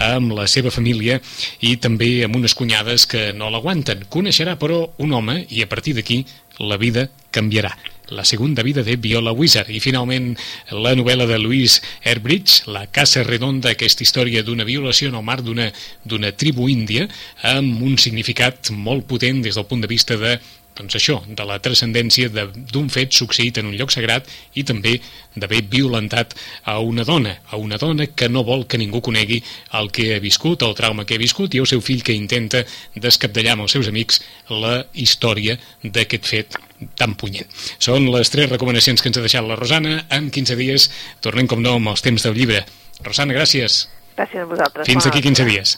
amb 0.09 0.35
la 0.37 0.47
seva 0.47 0.73
família 0.73 1.19
i 1.65 1.75
també 1.81 2.25
amb 2.25 2.39
unes 2.39 2.55
cunyades 2.55 3.07
que 3.09 3.29
no 3.33 3.51
l'aguanten. 3.53 4.05
Coneixerà, 4.09 4.57
però, 4.59 4.85
un 4.99 5.13
home 5.13 5.41
i 5.49 5.63
a 5.63 5.69
partir 5.69 5.97
d'aquí 5.97 6.23
la 6.59 6.77
vida 6.77 7.09
canviarà 7.31 7.73
la 8.09 8.25
segunda 8.25 8.63
vida 8.63 8.83
de 8.83 8.95
Viola 8.95 9.31
Wizard 9.31 9.69
i 9.69 9.79
finalment 9.79 10.33
la 10.71 10.95
novel·la 10.97 11.27
de 11.29 11.39
Louise 11.39 11.81
Airbridge, 12.03 12.67
La 12.67 12.87
Casa 12.87 13.23
Redonda, 13.23 13.73
aquesta 13.73 14.03
història 14.03 14.43
d'una 14.43 14.67
violació 14.67 15.09
en 15.09 15.17
el 15.19 15.25
mar 15.25 15.39
d'una 15.43 16.31
tribu 16.37 16.69
índia 16.69 17.07
amb 17.55 17.81
un 17.85 17.97
significat 17.97 18.71
molt 18.71 19.07
potent 19.09 19.43
des 19.45 19.55
del 19.55 19.67
punt 19.69 19.81
de 19.85 19.91
vista 19.91 20.17
de 20.17 20.37
doncs 20.79 20.95
això, 20.95 21.17
de 21.27 21.45
la 21.47 21.59
transcendència 21.59 22.29
d'un 22.31 22.87
fet 22.91 23.11
succeït 23.15 23.59
en 23.59 23.67
un 23.67 23.75
lloc 23.75 23.91
sagrat 23.91 24.29
i 24.55 24.63
també 24.63 24.95
d'haver 25.35 25.61
violentat 25.71 26.35
a 26.63 26.77
una 26.79 27.03
dona, 27.03 27.35
a 27.51 27.59
una 27.59 27.77
dona 27.81 28.07
que 28.07 28.29
no 28.31 28.45
vol 28.47 28.65
que 28.67 28.79
ningú 28.79 29.01
conegui 29.03 29.41
el 29.79 29.91
que 29.91 30.13
ha 30.15 30.21
viscut, 30.23 30.63
el 30.63 30.77
trauma 30.79 31.05
que 31.05 31.19
ha 31.19 31.21
viscut, 31.21 31.53
i 31.53 31.59
el 31.59 31.67
seu 31.67 31.83
fill 31.83 32.03
que 32.03 32.15
intenta 32.15 32.63
descapdallar 32.95 33.57
amb 33.57 33.67
els 33.67 33.75
seus 33.75 33.91
amics 33.91 34.23
la 34.49 34.85
història 34.93 35.59
d'aquest 35.83 36.31
fet 36.31 36.59
tan 36.95 37.17
punyent. 37.19 37.51
Són 37.77 38.07
les 38.13 38.31
tres 38.31 38.49
recomanacions 38.49 39.03
que 39.03 39.11
ens 39.11 39.19
ha 39.19 39.25
deixat 39.25 39.43
la 39.45 39.59
Rosana. 39.59 40.05
En 40.15 40.31
15 40.31 40.55
dies 40.59 40.87
tornem, 41.19 41.47
com 41.51 41.59
no, 41.63 41.75
amb 41.75 41.91
els 41.91 42.05
temps 42.05 42.23
del 42.23 42.39
llibre. 42.39 42.63
Rosana, 43.03 43.35
gràcies. 43.35 43.83
Gràcies 44.15 44.47
a 44.47 44.47
vosaltres. 44.47 44.87
Fins 44.87 45.11
aquí 45.11 45.23
15 45.27 45.47
dies. 45.51 45.77